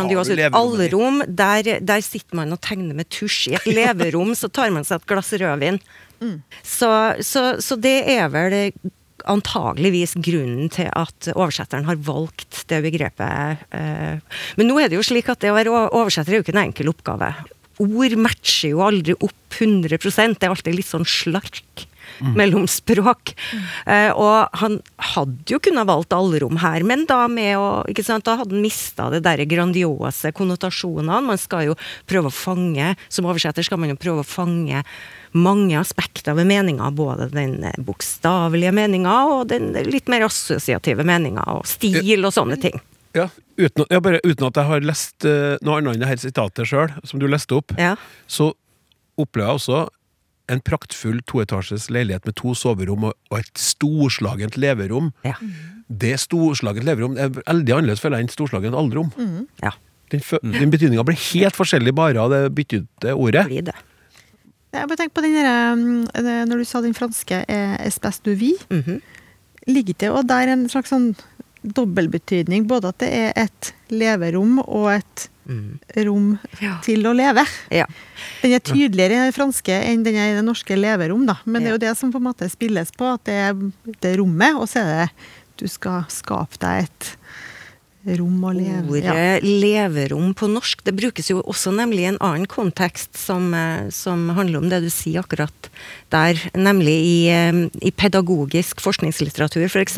[0.53, 0.57] ut.
[0.59, 3.47] Allrom, der, der sitter man og tegner med tusj.
[3.51, 5.79] I et leverom så tar man seg et glass rødvin.
[6.63, 6.89] Så,
[7.19, 8.71] så, så det er vel
[9.27, 13.63] antageligvis grunnen til at oversetteren har valgt det begrepet.
[13.71, 14.19] eh.
[14.59, 16.65] Men nå er det jo slik at det å være oversetter er jo ikke en
[16.65, 17.31] enkel oppgave.
[17.83, 21.87] Ord matcher jo aldri opp 100% det er alltid litt sånn slark
[22.37, 23.33] mellom språk.
[23.85, 24.79] Eh, og han
[25.13, 28.63] hadde jo kunnet valgt allrom her, men da med å ikke sant, Da hadde han
[28.63, 31.19] mista det der grandiose konnotasjonene.
[31.25, 31.75] Man skal jo
[32.07, 34.83] prøve å fange Som oversetter skal man jo prøve å fange
[35.33, 36.91] mange aspekter ved meninga.
[36.93, 42.79] Både den bokstavelige meninga og den litt mer assosiative meninga, og stil og sånne ting.
[43.13, 46.21] Ja, uten, ja, bare, uten at jeg har lest uh, noe annet enn det her
[46.21, 47.95] sitatet sjøl, som du leste opp, Ja.
[48.25, 48.53] så
[49.21, 49.81] opplever jeg også
[50.51, 55.11] en praktfull toetasjes leilighet med to soverom og, og et storslagent leverom.
[55.23, 55.37] Ja.
[55.87, 59.11] Det storslagent leverom er veldig annerledes føler jeg enn storslagent allrom.
[59.63, 59.73] ja.
[60.11, 63.47] Den, fø- den betydninga blir helt forskjellig bare av det byttede ordet.
[63.49, 63.73] Blir det.
[64.73, 66.03] Jeg bare tenker på den der, um,
[66.49, 69.01] Når du sa den franske eh, 'espace de vie', -hmm.
[69.67, 71.15] ligger det og der en slags sånn
[71.63, 72.67] dobbeltbetydning?
[72.67, 75.79] Både at det er et leverom og et Mm.
[76.05, 76.27] rom
[76.61, 76.77] Ja.
[76.85, 77.43] til å leve.
[77.71, 77.85] Ja.
[78.41, 81.37] Den er tydeligere i det franske enn den er i det norske leverom, da.
[81.45, 83.57] Men det er jo det som på en måte spilles på, at det er
[84.01, 85.09] det rommet, og så er det
[85.61, 87.11] du skal skape deg et
[88.03, 89.37] rom å leve Ordet ja.
[89.41, 94.27] leverom på norsk, det brukes jo også nemlig i en annen kontekst som, eh, som
[94.35, 95.69] handler om det du sier akkurat
[96.11, 99.97] der, nemlig i, eh, i pedagogisk forskningslitteratur f.eks.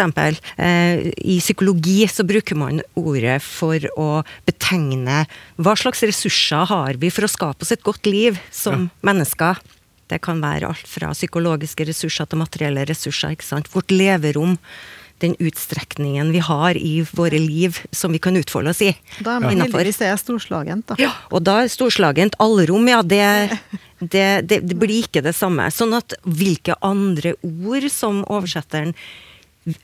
[0.58, 4.10] Eh, I psykologi så bruker man ordet for å
[4.46, 5.26] betegne
[5.58, 9.58] hva slags ressurser har vi for å skape oss et godt liv som mennesker.
[10.12, 13.34] Det kan være alt fra psykologiske ressurser til materielle ressurser.
[13.34, 13.72] ikke sant?
[13.74, 14.60] Vårt leverom,
[15.24, 18.92] den utstrekningen vi har i våre liv som vi kan utfolde oss i.
[19.24, 20.98] Da er man heldigvis det er storslagent, da.
[21.00, 23.60] Ja, og da er storslagent allrom, ja, det,
[24.00, 25.70] det, det, det blir ikke det samme.
[25.72, 28.96] Sånn at hvilke andre ord som oversetteren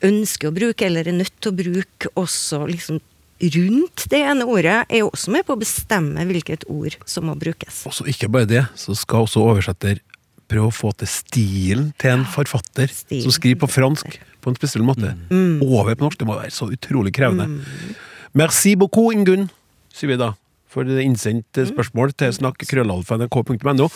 [0.05, 2.99] ønsker å bruke, eller er nødt til å bruke, også liksom
[3.41, 7.33] rundt det ene ordet, er jo også med på å bestemme hvilket ord som må
[7.39, 7.81] brukes.
[7.89, 10.03] Og så ikke bare det, så skal også oversetter
[10.51, 14.57] prøve å få til stilen til en forfatter Stilen som skriver på fransk på en
[14.59, 15.13] spesiell måte.
[15.29, 15.61] Mm.
[15.65, 16.17] Over på norsk.
[16.21, 17.47] Det må være så utrolig krevende.
[18.33, 19.49] Merci beaucoup, Ingunn,
[19.93, 20.33] sier vi da.
[20.71, 21.63] For det innsendt Mm.
[21.65, 23.89] eh, spørsmål til snakk krøllalfa.nrk.no.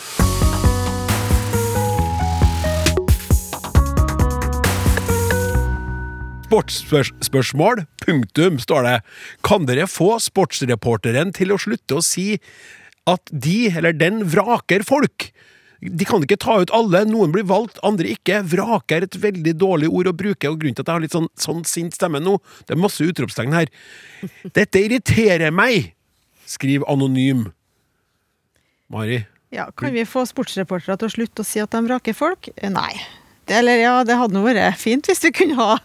[6.45, 8.95] Sportsspørsmål, punktum, står det.
[9.45, 12.35] Kan dere få sportsreporteren til å slutte å si
[13.09, 15.31] at de eller den vraker folk?
[15.81, 18.41] De kan ikke ta ut alle, noen blir valgt, andre ikke.
[18.51, 21.15] Vrake er et veldig dårlig ord å bruke, og grunnen til at jeg har litt
[21.15, 23.71] sånn, sånn sint stemme nå, det er masse utropstegn her.
[24.57, 25.91] Dette irriterer meg,
[26.49, 27.49] skriver Anonym.
[28.93, 29.23] Mari?
[29.53, 32.49] Ja, Kan vi få sportsreportere til å slutte å si at de vraker folk?
[32.55, 32.93] Eh, Nei.
[33.45, 35.75] Det, eller ja, det hadde nå vært fint hvis vi kunne ha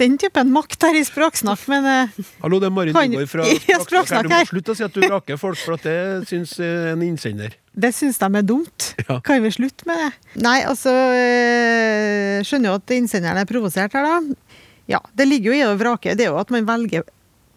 [0.00, 3.44] den typen makt her i Språksnakk, men eh, Hallo, det er Mari Nygaard fra
[3.84, 4.46] Språksnakk her.
[4.48, 5.98] Du må slutte å si at du vraker folk, for at det
[6.30, 7.58] syns eh, en innsender.
[7.72, 8.88] Det syns de er dumt.
[9.06, 9.20] Ja.
[9.24, 10.10] Kan vi slutte med det?
[10.42, 14.56] Nei, altså eh, Skjønner jo at innsenderen er provosert her, da.
[14.90, 16.16] Ja, det ligger jo i å vrake.
[16.18, 17.06] Det er jo at man velger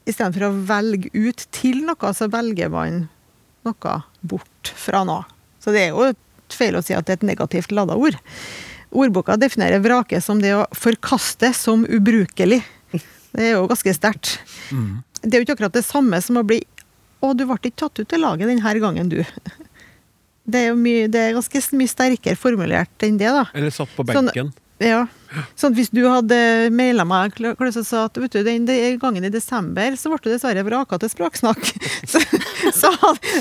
[0.04, 3.06] Istedenfor å velge ut til noe, så velger man
[3.64, 3.94] noe
[4.28, 5.24] bort fra noe.
[5.64, 6.10] Så det er jo
[6.52, 8.18] feil å si at det er et negativt lada ord.
[8.92, 12.60] Ordboka definerer vrake som det å forkaste som ubrukelig.
[12.92, 14.36] Det er jo ganske sterkt.
[15.24, 16.60] Det er jo ikke akkurat det samme som å bli
[17.24, 19.22] Å, du ble ikke tatt ut til laget denne gangen, du.
[20.46, 23.46] Det er jo mye, det er ganske mye sterkere formulert enn det, da.
[23.56, 24.32] Eller satt på Sånn-
[24.84, 25.06] Ja.
[25.56, 29.24] Sånn at Hvis du hadde maila meg og sa at vet du, den den gangen
[29.24, 31.64] i desember så ble du dessverre vraka til språksnakk,
[32.12, 32.20] så,
[32.82, 32.90] så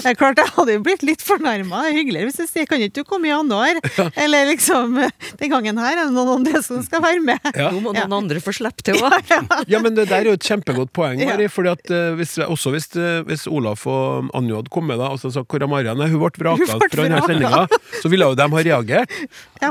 [0.02, 1.84] det er klart jeg hadde jo blitt litt fornærma.
[1.94, 3.78] Hyggeligere hvis jeg sier kan ikke du komme i januar?
[4.22, 4.96] Eller liksom
[5.40, 7.40] Den gangen her er det noen andre som skal være med.
[7.54, 7.70] Ja.
[7.74, 8.06] Nå må Ja.
[8.06, 9.32] noen andre få slippe til òg.
[9.70, 11.48] Ja, men det der er jo et kjempegodt poeng, Mari.
[11.52, 15.20] Fordi at eh, hvis, også hvis, eh, hvis Olaf og Anjo hadde kommet da, og
[15.22, 16.08] så sa hvor er Marianne?
[16.10, 17.66] Hun ble vraka fra denne sendinga.
[18.02, 19.16] Så ville jo de ha reagert.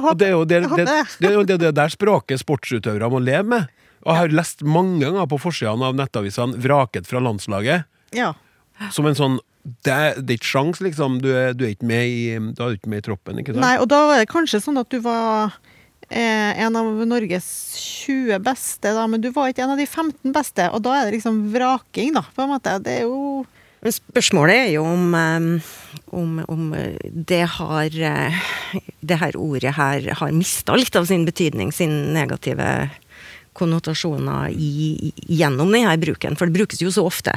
[0.01, 1.31] Og det er jo det, det, det, det.
[1.49, 3.69] det, det der språket sportsutøvere må leve med.
[4.01, 7.83] Og jeg har lest mange ganger på forsidene av nettavisene 'vraket fra landslaget'.
[8.17, 8.31] Ja.
[8.89, 9.39] Som en sånn
[9.85, 11.19] Det er, det er ikke sjans, liksom.
[11.21, 12.21] Du er, du er ikke med i,
[12.57, 13.61] da er du ikke med i troppen, ikke sant?
[13.61, 15.53] Nei, og da var det kanskje sånn at du var
[16.09, 20.33] eh, en av Norges 20 beste, da, men du var ikke en av de 15
[20.33, 20.65] beste.
[20.73, 22.73] Og da er det liksom vraking, da, på en måte.
[22.81, 23.45] Det er jo
[23.81, 25.15] Men spørsmålet er jo om,
[26.13, 26.65] om, om
[27.13, 28.41] det har eh,
[29.01, 32.67] Det her ordet her har mista litt av sin betydning, sin negative
[33.57, 37.33] konnotasjoner i, gjennom denne bruken, for det brukes jo så ofte.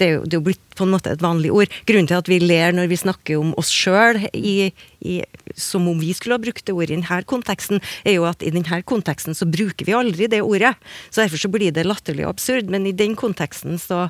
[0.00, 1.76] Det er jo, det er jo blitt på en måte et vanlig ord.
[1.88, 4.22] Grunnen til at vi ler når vi snakker om oss sjøl
[5.60, 8.52] som om vi skulle ha brukt det ordet i denne konteksten, er jo at i
[8.54, 10.74] denne konteksten så bruker vi aldri det ordet.
[11.10, 14.08] Så derfor så blir det latterlig og absurd, men i den konteksten så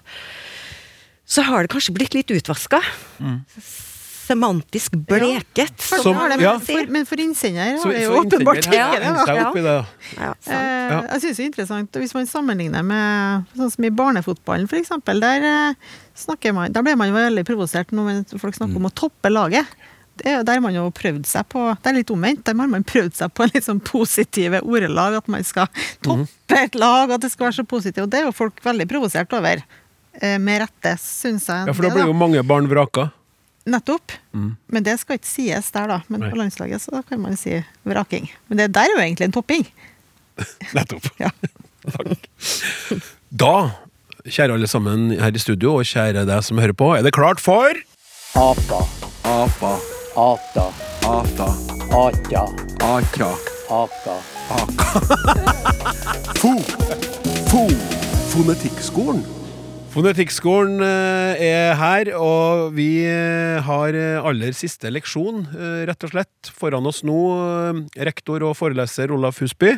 [1.30, 2.80] så har det kanskje blitt litt utvaska.
[4.31, 5.74] Semantisk bleket.
[5.83, 6.55] Sånn Som- har det, men, ja.
[6.62, 9.64] for, men for innsender har det jo åpenbart ikke det.
[9.66, 9.85] da.
[10.16, 10.33] Ja.
[10.47, 14.93] Eh, Jeg syns det er interessant hvis man sammenligner med sånn som i barnefotballen f.eks.
[15.20, 15.74] Der, eh,
[16.14, 19.66] snakker man- der ble man veldig provosert når folk snakker om å toppe laget.
[20.20, 22.45] Det, er- der har man jo prøvd seg på Det er litt omvendt.
[22.45, 25.16] Der har man prøvd seg på litt sånn positive ordelag.
[25.16, 25.66] At man skal
[26.03, 26.26] toppe
[26.59, 28.03] et lag, at det skal være så positivt.
[28.05, 29.62] Og det er jo folk veldig provosert over.
[30.20, 31.66] Eh, Med rette, syns jeg.
[31.66, 33.12] Ja, for da blir jo mange barn vraka.
[33.69, 34.13] Nettopp.
[34.33, 35.99] Men det skal ikke sies der, da.
[36.09, 36.31] Men Nei.
[36.33, 38.31] på landslaget så kan man si vraking.
[38.49, 39.67] Men det der er jo egentlig en topping.
[40.77, 41.11] Nettopp.
[41.21, 41.29] Ja.
[41.91, 42.29] Takk.
[43.31, 43.55] Da,
[44.27, 47.41] kjære alle sammen her i studio, og kjære deg som hører på, er det klart
[47.43, 47.77] for
[48.39, 48.81] Apa,
[49.27, 49.73] Apa,
[50.17, 50.67] ata,
[51.05, 51.49] ata,
[51.99, 52.45] atja,
[52.87, 53.31] atra,
[53.71, 54.17] aka.
[56.41, 56.53] FO.
[57.51, 57.65] FO.
[58.31, 59.25] Fonetikkskolen.
[59.91, 65.43] Fonetikkskolen eh, er her, og vi eh, har eh, aller siste leksjon,
[65.88, 66.51] rett og slett.
[66.55, 67.18] Foran oss nå
[67.99, 69.74] rektor og foreleser Olaf Husby.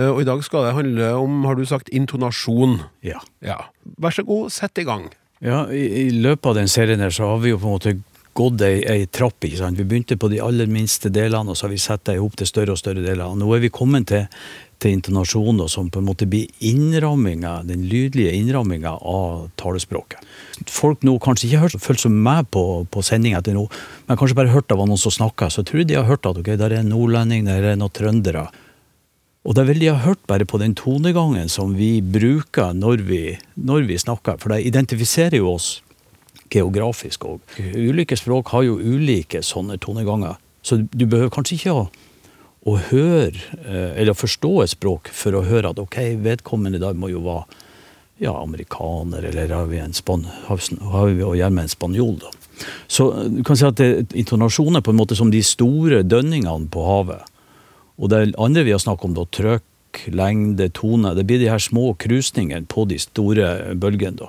[0.00, 2.76] Og i dag skal det handle om, har du sagt, intonasjon.
[3.06, 3.18] Ja.
[3.42, 3.58] Ja.
[4.02, 5.08] Vær så god, sett i gang.
[5.42, 7.94] Ja, i, I løpet av den serien her så har vi jo på en måte
[8.38, 9.38] gått ei, ei trapp.
[9.46, 9.78] ikke sant?
[9.78, 12.38] Vi begynte på de aller minste delene, og så har vi satt det i hop
[12.38, 13.26] til større og større deler.
[13.26, 14.26] Og nå er vi kommet til,
[14.80, 20.24] til intonasjoner som på en måte blir innramminga, den lydlige innramminga av talespråket.
[20.70, 23.66] Folk nå kanskje ikke har følt som meg på, på sendinga til nå,
[24.08, 26.26] men kanskje bare hørt det var noen som snakka, så tror jeg de har hørt
[26.28, 28.48] at ok, der er en nordlending, der er noen trøndere.
[29.48, 33.22] Og det vel de har hørt bare på den tonegangen som vi bruker når vi,
[33.56, 35.78] når vi snakker, for det identifiserer jo oss
[36.52, 37.40] geografisk òg.
[37.76, 41.84] Ulike språk har jo ulike sånne toneganger, så du behøver kanskje ikke å,
[42.68, 43.32] å høre
[43.64, 47.46] eh, eller forstå et språk for å høre at ok, vedkommende da må jo være
[48.20, 52.18] ja, amerikaner, eller har vi, en span, har vi å gjøre med en spanjol.
[52.20, 52.32] da.
[52.84, 56.84] Så du kan si at det, er på en måte som de store dønningene på
[56.84, 57.24] havet.
[57.96, 61.64] Og det andre vi har snakket om, da, trøkk, lengde, tone, det blir de her
[61.64, 64.20] små krusningene på de store bølgene.
[64.20, 64.28] da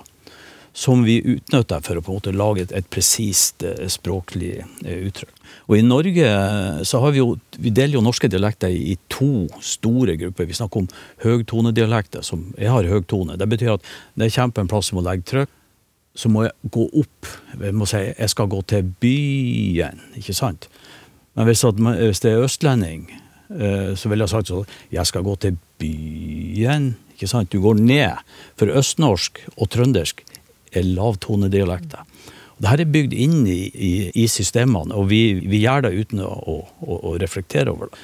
[0.74, 5.08] som vi utnytter for å på en måte lage et, et presist eh, språklig eh,
[5.08, 5.34] uttrykk.
[5.70, 9.48] Og I Norge eh, så har vi jo, vi deler jo norske dialekter i, to
[9.64, 10.50] store grupper.
[10.50, 10.92] Vi snakker om
[11.24, 13.38] høgtonedialekter, som jeg har høgtone.
[13.40, 15.58] Det betyr at når jeg kommer på en plass som må legge trykk,
[16.16, 17.30] så må jeg gå opp.
[17.56, 20.68] Jeg må si jeg skal gå til byen, ikke sant?
[21.38, 23.06] Men hvis, at, hvis det er østlending,
[23.56, 26.92] eh, så ville jeg sagt sånn Jeg skal gå til byen.
[27.16, 27.52] Ikke sant?
[27.54, 28.20] Du går ned.
[28.60, 30.24] For østnorsk og trøndersk
[30.76, 32.04] er lavtonedialekter.
[32.62, 36.30] Dette er bygd inn i, i, i systemene, og vi, vi, gjør det uten å,
[36.30, 38.04] å, å reflektere over det.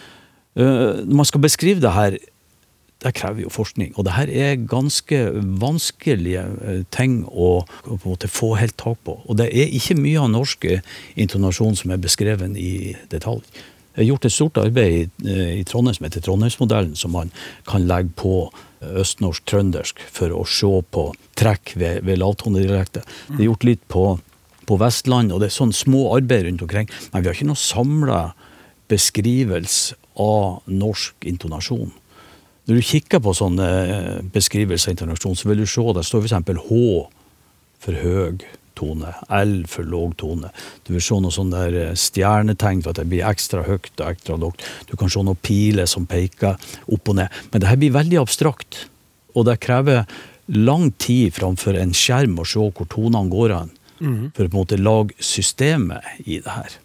[0.58, 2.18] Når man skal beskrive det her,
[3.06, 3.92] det krever jo forskning.
[3.96, 5.20] Og det her er ganske
[5.62, 9.20] vanskelige uh, ting å, på en måte få helt tak på.
[9.30, 10.66] Og det er ikke mye av norsk
[11.14, 13.46] intonasjon som er beskrevet i detalj.
[13.98, 17.32] Jeg har gjort et stort arbeid i Trondheim som heter Trondheimsmodellen, som man
[17.66, 18.34] kan legge på
[18.78, 23.08] østnorsk-trøndersk for å se på trekk ved, ved lavtonedialekter.
[23.32, 24.04] Det er gjort litt på,
[24.68, 26.92] på Vestland, og det er sånn små arbeid rundt omkring.
[27.14, 28.20] Men vi har ikke noe samla
[28.92, 31.92] beskrivelse av norsk intonasjon.
[32.68, 33.68] Når du kikker på sånne
[34.34, 36.64] beskrivelser av intonasjon, så vil du se det står f.eks.
[36.68, 36.80] H
[37.84, 38.44] for høg
[38.78, 40.52] tone, L for låg tone.
[40.86, 44.38] Du vil se noe sånn der stjernetegn for at det blir ekstra høyt og ekstra
[44.42, 44.66] lågt.
[44.90, 47.42] Du kan se noen piler som peker opp og ned.
[47.52, 48.86] Men det her blir veldig abstrakt,
[49.34, 50.06] og det krever
[50.54, 54.32] lang tid framfor en skjerm å se hvor tonene går an, mm.
[54.36, 56.78] for å på en måte lage systemet i det her.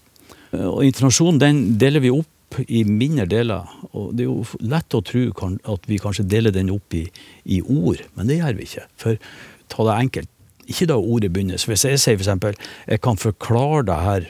[0.60, 3.68] Og Internasjonen den deler vi opp i mindre deler.
[3.92, 5.24] og Det er jo lett å tro
[5.72, 7.06] at vi kanskje deler den opp i,
[7.44, 8.86] i ord, men det gjør vi ikke.
[9.00, 9.18] For
[9.72, 10.30] ta det enkelt,
[10.68, 11.60] ikke da ordet begynner.
[11.60, 14.28] Så hvis jeg sier f.eks.: Jeg kan forklare det her,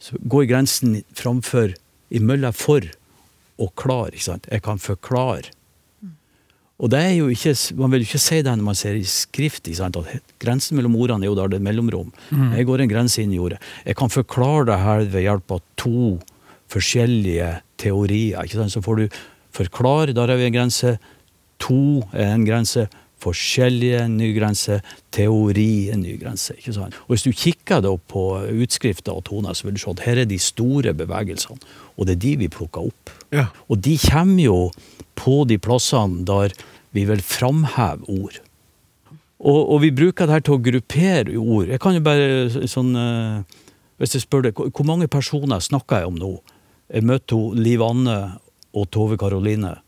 [0.00, 1.74] så går grensen framfor
[2.10, 2.86] imellom for
[3.60, 4.14] og klar.
[4.14, 4.48] ikke sant?
[4.50, 5.52] Jeg kan forklare.
[6.80, 9.04] Og det er jo ikke, Man vil jo ikke si det når man ser i
[9.04, 9.68] skrift.
[9.68, 9.96] ikke sant?
[9.96, 12.12] At Grensen mellom ordene er jo der det er mellomrom.
[12.30, 12.54] Mm.
[12.56, 13.60] Jeg går en grense inn i ordet.
[13.84, 16.18] Jeg kan forklare det her ved hjelp av to
[16.70, 18.44] forskjellige teorier.
[18.44, 18.72] ikke sant?
[18.72, 19.20] Så får du
[19.52, 20.96] forklare, der er vi en grense.
[21.60, 22.88] To er en grense
[23.20, 24.78] forskjellige en ny grense,
[25.12, 26.54] teori en ny grense.
[26.56, 26.96] ikke sant?
[27.04, 28.24] Og Hvis du kikker da på
[28.62, 31.60] utskrifter og toner, så vil du se at her er de store bevegelsene.
[31.98, 33.12] Og det er de vi plukker opp.
[33.32, 33.48] Ja.
[33.68, 34.58] Og de kommer jo
[35.20, 36.54] på de plassene der
[36.96, 38.40] vi vil framheve ord.
[39.40, 41.68] Og, og, vi bruker det her til å gruppere ord.
[41.70, 43.60] Jeg kan jo bare sånn uh,
[44.00, 46.34] Hvis jeg spør deg, hvor mange personer snakker jeg om nå?
[46.92, 48.18] Jeg møtte Liv Anne
[48.76, 49.78] og Tove Karoline.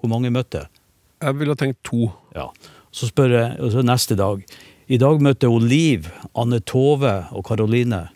[0.00, 0.82] Hvor mange møtte jeg?
[1.22, 2.08] Jeg ville tenkt to.
[2.34, 2.48] Ja.
[2.90, 4.42] Så spør jeg og så neste dag.
[4.90, 8.08] I dag møtte hun Liv, Anne Tove og Karoline.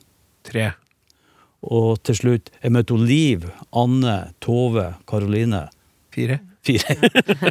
[0.46, 0.72] Tre.
[1.66, 5.66] Og til slutt Jeg møtte hun Liv, Anne, Tove, Karoline.
[6.14, 6.40] Fire.
[6.66, 6.96] Fire.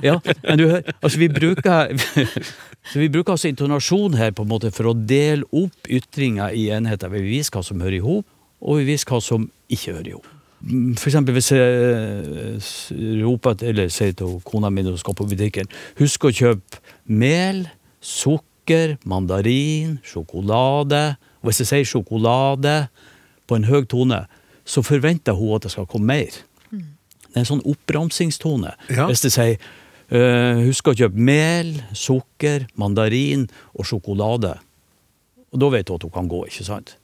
[0.04, 1.94] ja, men du hører, altså vi bruker
[2.92, 6.70] så vi bruker altså intonasjon her på en måte for å dele opp ytringer i
[6.76, 7.12] enheter.
[7.14, 8.28] Vi viser hva som hører i hop,
[8.62, 10.32] og vi viser hva som ikke hører i hop.
[10.98, 12.70] For eksempel hvis jeg eh,
[13.22, 15.68] roper eller sier til kona mi når hun skal på butikken
[16.00, 17.66] Husk å kjøpe mel,
[18.02, 21.20] sukker, mandarin, sjokolade.
[21.46, 22.76] Hvis jeg sier sjokolade
[23.46, 24.24] på en høy tone,
[24.66, 26.40] så forventer hun at det skal komme mer.
[27.36, 28.76] En sånn oppramsingstone.
[28.96, 29.08] Ja.
[29.10, 34.56] Hvis det sier uh, husk å kjøpe mel, sukker, mandarin og sjokolade.
[35.56, 36.96] Og da vet hun at hun kan gå, ikke sant?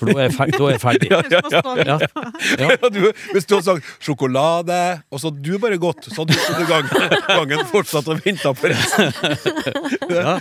[0.00, 0.60] For da er jeg ferdig.
[0.60, 1.08] Er jeg ferdig.
[1.12, 1.20] ja,
[1.84, 1.96] ja,
[2.64, 2.88] ja.
[2.88, 3.02] Du,
[3.34, 4.78] hvis du hadde sagt sjokolade,
[5.12, 6.88] og så hadde du bare gått, så hadde du stått gang.
[7.40, 9.12] gangen fortsatt og venta på resten.
[10.16, 10.38] ja.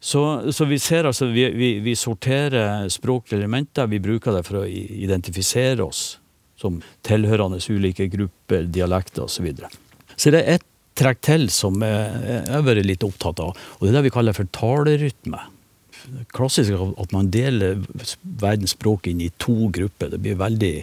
[0.00, 0.22] Så,
[0.56, 3.86] så, vi ser altså, vi, vi, vi sorterer språklige elementer.
[3.92, 6.16] Vi bruker det for å identifisere oss
[6.60, 9.40] som tilhørende ulike grupper, dialekter osv.
[9.40, 9.70] Så, videre.
[10.16, 10.66] så det er ett
[11.00, 14.36] trekk til som jeg har vært litt opptatt av, og det er det vi kaller
[14.36, 15.40] for talerytme
[16.34, 17.80] klassisk at man deler
[18.22, 20.12] verdens språk inn i to grupper.
[20.12, 20.74] Det blir veldig,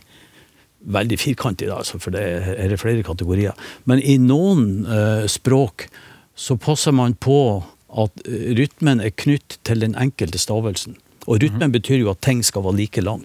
[0.98, 2.24] veldig firkantig, altså, for det
[2.58, 3.58] er flere kategorier.
[3.90, 5.88] Men i noen uh, språk
[6.38, 7.64] så passer man på
[7.98, 10.98] at eh, rytmen er knytt til den enkelte stavelsen.
[11.26, 11.76] Og rytmen mm.
[11.80, 13.24] betyr jo at ting skal være like lang.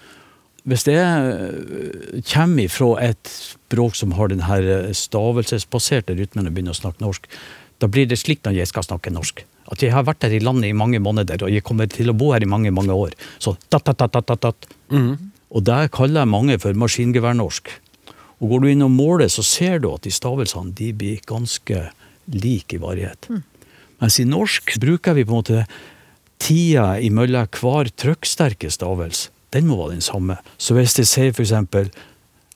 [0.69, 6.77] Hvis det eh, kommer fra et språk som har den her stavelsesbaserte rytmen og begynner
[6.77, 7.27] å snakke norsk,
[7.83, 9.43] da blir det slik når jeg skal snakke norsk.
[9.73, 12.17] At jeg har vært her i landet i mange måneder, og jeg kommer til å
[12.19, 13.17] bo her i mange mange år.
[13.43, 14.69] Så dat, dat, dat, dat, dat.
[14.93, 15.33] Mm.
[15.53, 17.73] Og det kaller jeg mange for maskingeværnorsk.
[18.43, 21.89] Og går du inn og måler, så ser du at de stavelsene de blir ganske
[22.33, 23.31] like i varighet.
[23.31, 23.43] Mm.
[24.03, 25.67] Mens i norsk bruker vi på en måte
[26.43, 29.31] tida imellom hver trykksterke stavelse.
[29.53, 30.39] Den må være den samme.
[30.59, 31.93] Så hvis jeg sier eksempel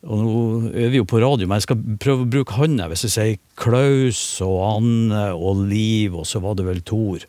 [0.06, 0.42] og nå
[0.76, 2.86] er vi jo på radio, men jeg skal prøve å bruke hånda.
[2.92, 7.24] Hvis jeg sier Klaus og Anne og Liv, og så var det vel Tor,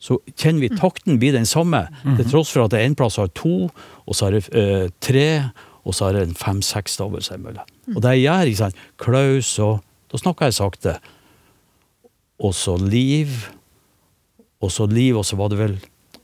[0.00, 1.82] så kjenner vi takten blir den samme.
[2.04, 3.68] Til tross for at det en plass har to,
[4.06, 5.26] og så har det eh, tre,
[5.82, 7.66] og så har det en fem-seks stavelser imellom.
[7.96, 9.78] Og det jeg gjør, ikke sant, Klaus og
[10.10, 10.92] Da snakker jeg sakte.
[12.42, 13.44] Og så Liv,
[14.58, 15.76] og så Liv, og så var det vel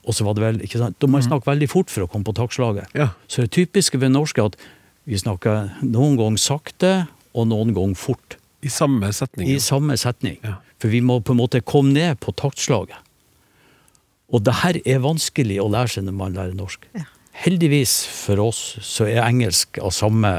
[0.07, 0.95] og så var det vel, ikke sant?
[1.03, 2.93] Da må jeg snakke veldig fort for å komme på taktslaget.
[2.95, 3.09] Ja.
[3.27, 4.55] Så det typiske ved norsk er at
[5.07, 6.91] vi snakker noen ganger sakte
[7.35, 8.37] og noen ganger fort.
[8.63, 9.51] I samme setning.
[9.51, 10.39] I samme setning.
[10.47, 10.57] Ja.
[10.79, 13.03] For vi må på en måte komme ned på taktslaget.
[14.31, 16.87] Og det her er vanskelig å lære seg når man lærer norsk.
[16.95, 17.05] Ja.
[17.37, 20.31] Heldigvis for oss så er engelsk av samme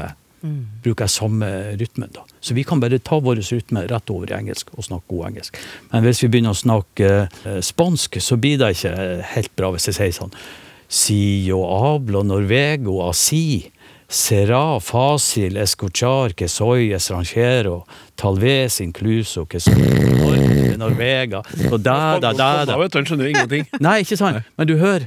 [0.83, 2.09] bruker jeg samme rytmen.
[2.15, 2.21] da.
[2.41, 5.57] Så vi kan bare ta vår rytme rett over i engelsk og snakke god engelsk.
[5.91, 7.09] Men hvis vi begynner å snakke
[7.45, 8.93] eh, spansk, så blir det ikke
[9.35, 10.33] helt bra hvis jeg sier sånn
[10.89, 13.69] Si yo hablo norvego así.
[14.09, 17.83] Será fácil escuchar que soy extranjero,
[18.17, 21.43] tal vez incluso que soy nor- norvega.
[21.71, 22.77] Og da, da, da, Da da.
[22.81, 23.67] vet du, skjønner ingenting.
[23.79, 24.41] Nei, ikke sant?
[24.57, 25.05] Men du hører,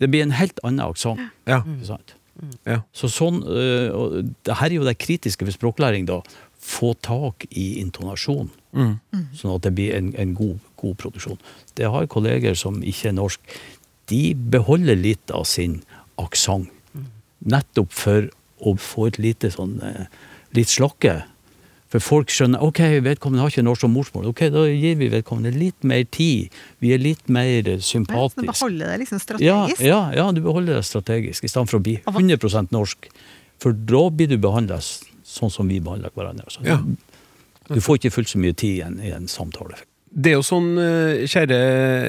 [0.00, 1.20] det blir en helt annen aksent.
[1.46, 1.60] Ja.
[2.66, 2.80] Ja.
[2.96, 6.20] Så sånn, uh, det her er jo det kritiske ved språklæring, da.
[6.62, 8.94] Få tak i intonasjon, Mm.
[9.36, 11.38] sånn at det blir en, en god, god produksjon.
[11.76, 13.40] Det har kolleger som ikke er norsk.
[14.08, 15.82] De beholder litt av sin
[16.16, 16.70] aksent.
[17.44, 18.30] Nettopp for
[18.64, 20.06] å få et lite sånn eh,
[20.54, 21.24] litt slakke.
[21.92, 24.30] For folk skjønner ok, vedkommende har ikke norsk som morsmål.
[24.30, 26.48] Ok, Da gir vi vedkommende litt mer tid.
[26.80, 28.46] Vi er litt mer Ja, sympatiske.
[28.48, 29.80] beholder det liksom strategisk.
[29.84, 33.08] ja, ja, du beholder det strategisk, i stedet for å bli 100 norsk.
[33.60, 36.44] For da blir du behandla sånn som vi behandler hverandre.
[36.48, 36.64] Altså.
[36.64, 36.80] Ja.
[37.68, 39.76] Du får ikke fullt så mye tid i en, i en samtale.
[40.12, 41.58] Det er jo sånn, eh, kjære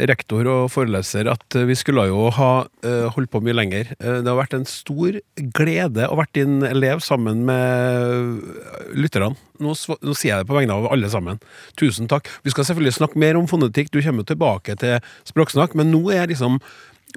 [0.10, 3.94] rektor og foreleser, at eh, vi skulle jo ha eh, holdt på mye lenger.
[3.96, 5.22] Det har vært en stor
[5.56, 8.44] glede å vært din elev sammen med
[9.00, 9.38] lytterne.
[9.64, 11.40] Nå, nå sier jeg det på vegne av alle sammen.
[11.80, 12.28] Tusen takk.
[12.44, 15.00] Vi skal selvfølgelig snakke mer om fonetikk, du kommer tilbake til
[15.30, 16.60] språksnakk, men nå er liksom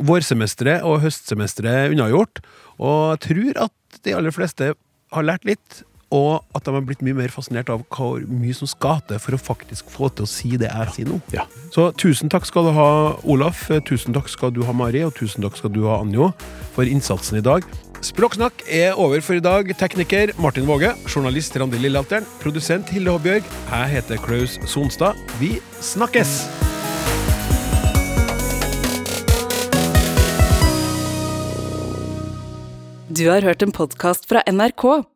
[0.06, 2.44] vårsemesteret og høstsemesteret unnagjort,
[2.78, 4.74] og jeg tror at de aller fleste
[5.16, 5.82] har lært litt,
[6.14, 9.34] og at de har blitt mye mer fascinert av hvor mye som skal til for
[9.34, 11.18] å faktisk få til å si det jeg sier nå.
[11.34, 11.46] Ja.
[11.74, 12.90] Så tusen takk skal du ha,
[13.26, 13.66] Olaf.
[13.88, 15.02] Tusen takk skal du ha, Mari.
[15.06, 16.30] Og tusen takk skal du ha, Anjo,
[16.76, 17.66] for innsatsen i dag.
[18.06, 19.72] Språksnakk er over for i dag.
[19.80, 20.92] Tekniker Martin Våge.
[21.08, 22.28] Journalist Randi Lillehalteren.
[22.42, 23.50] Produsent Hilde Håbjørg.
[23.72, 25.18] Jeg heter Klaus Sonstad.
[25.40, 26.38] Vi snakkes!
[33.16, 35.15] Du har hørt en podkast fra NRK.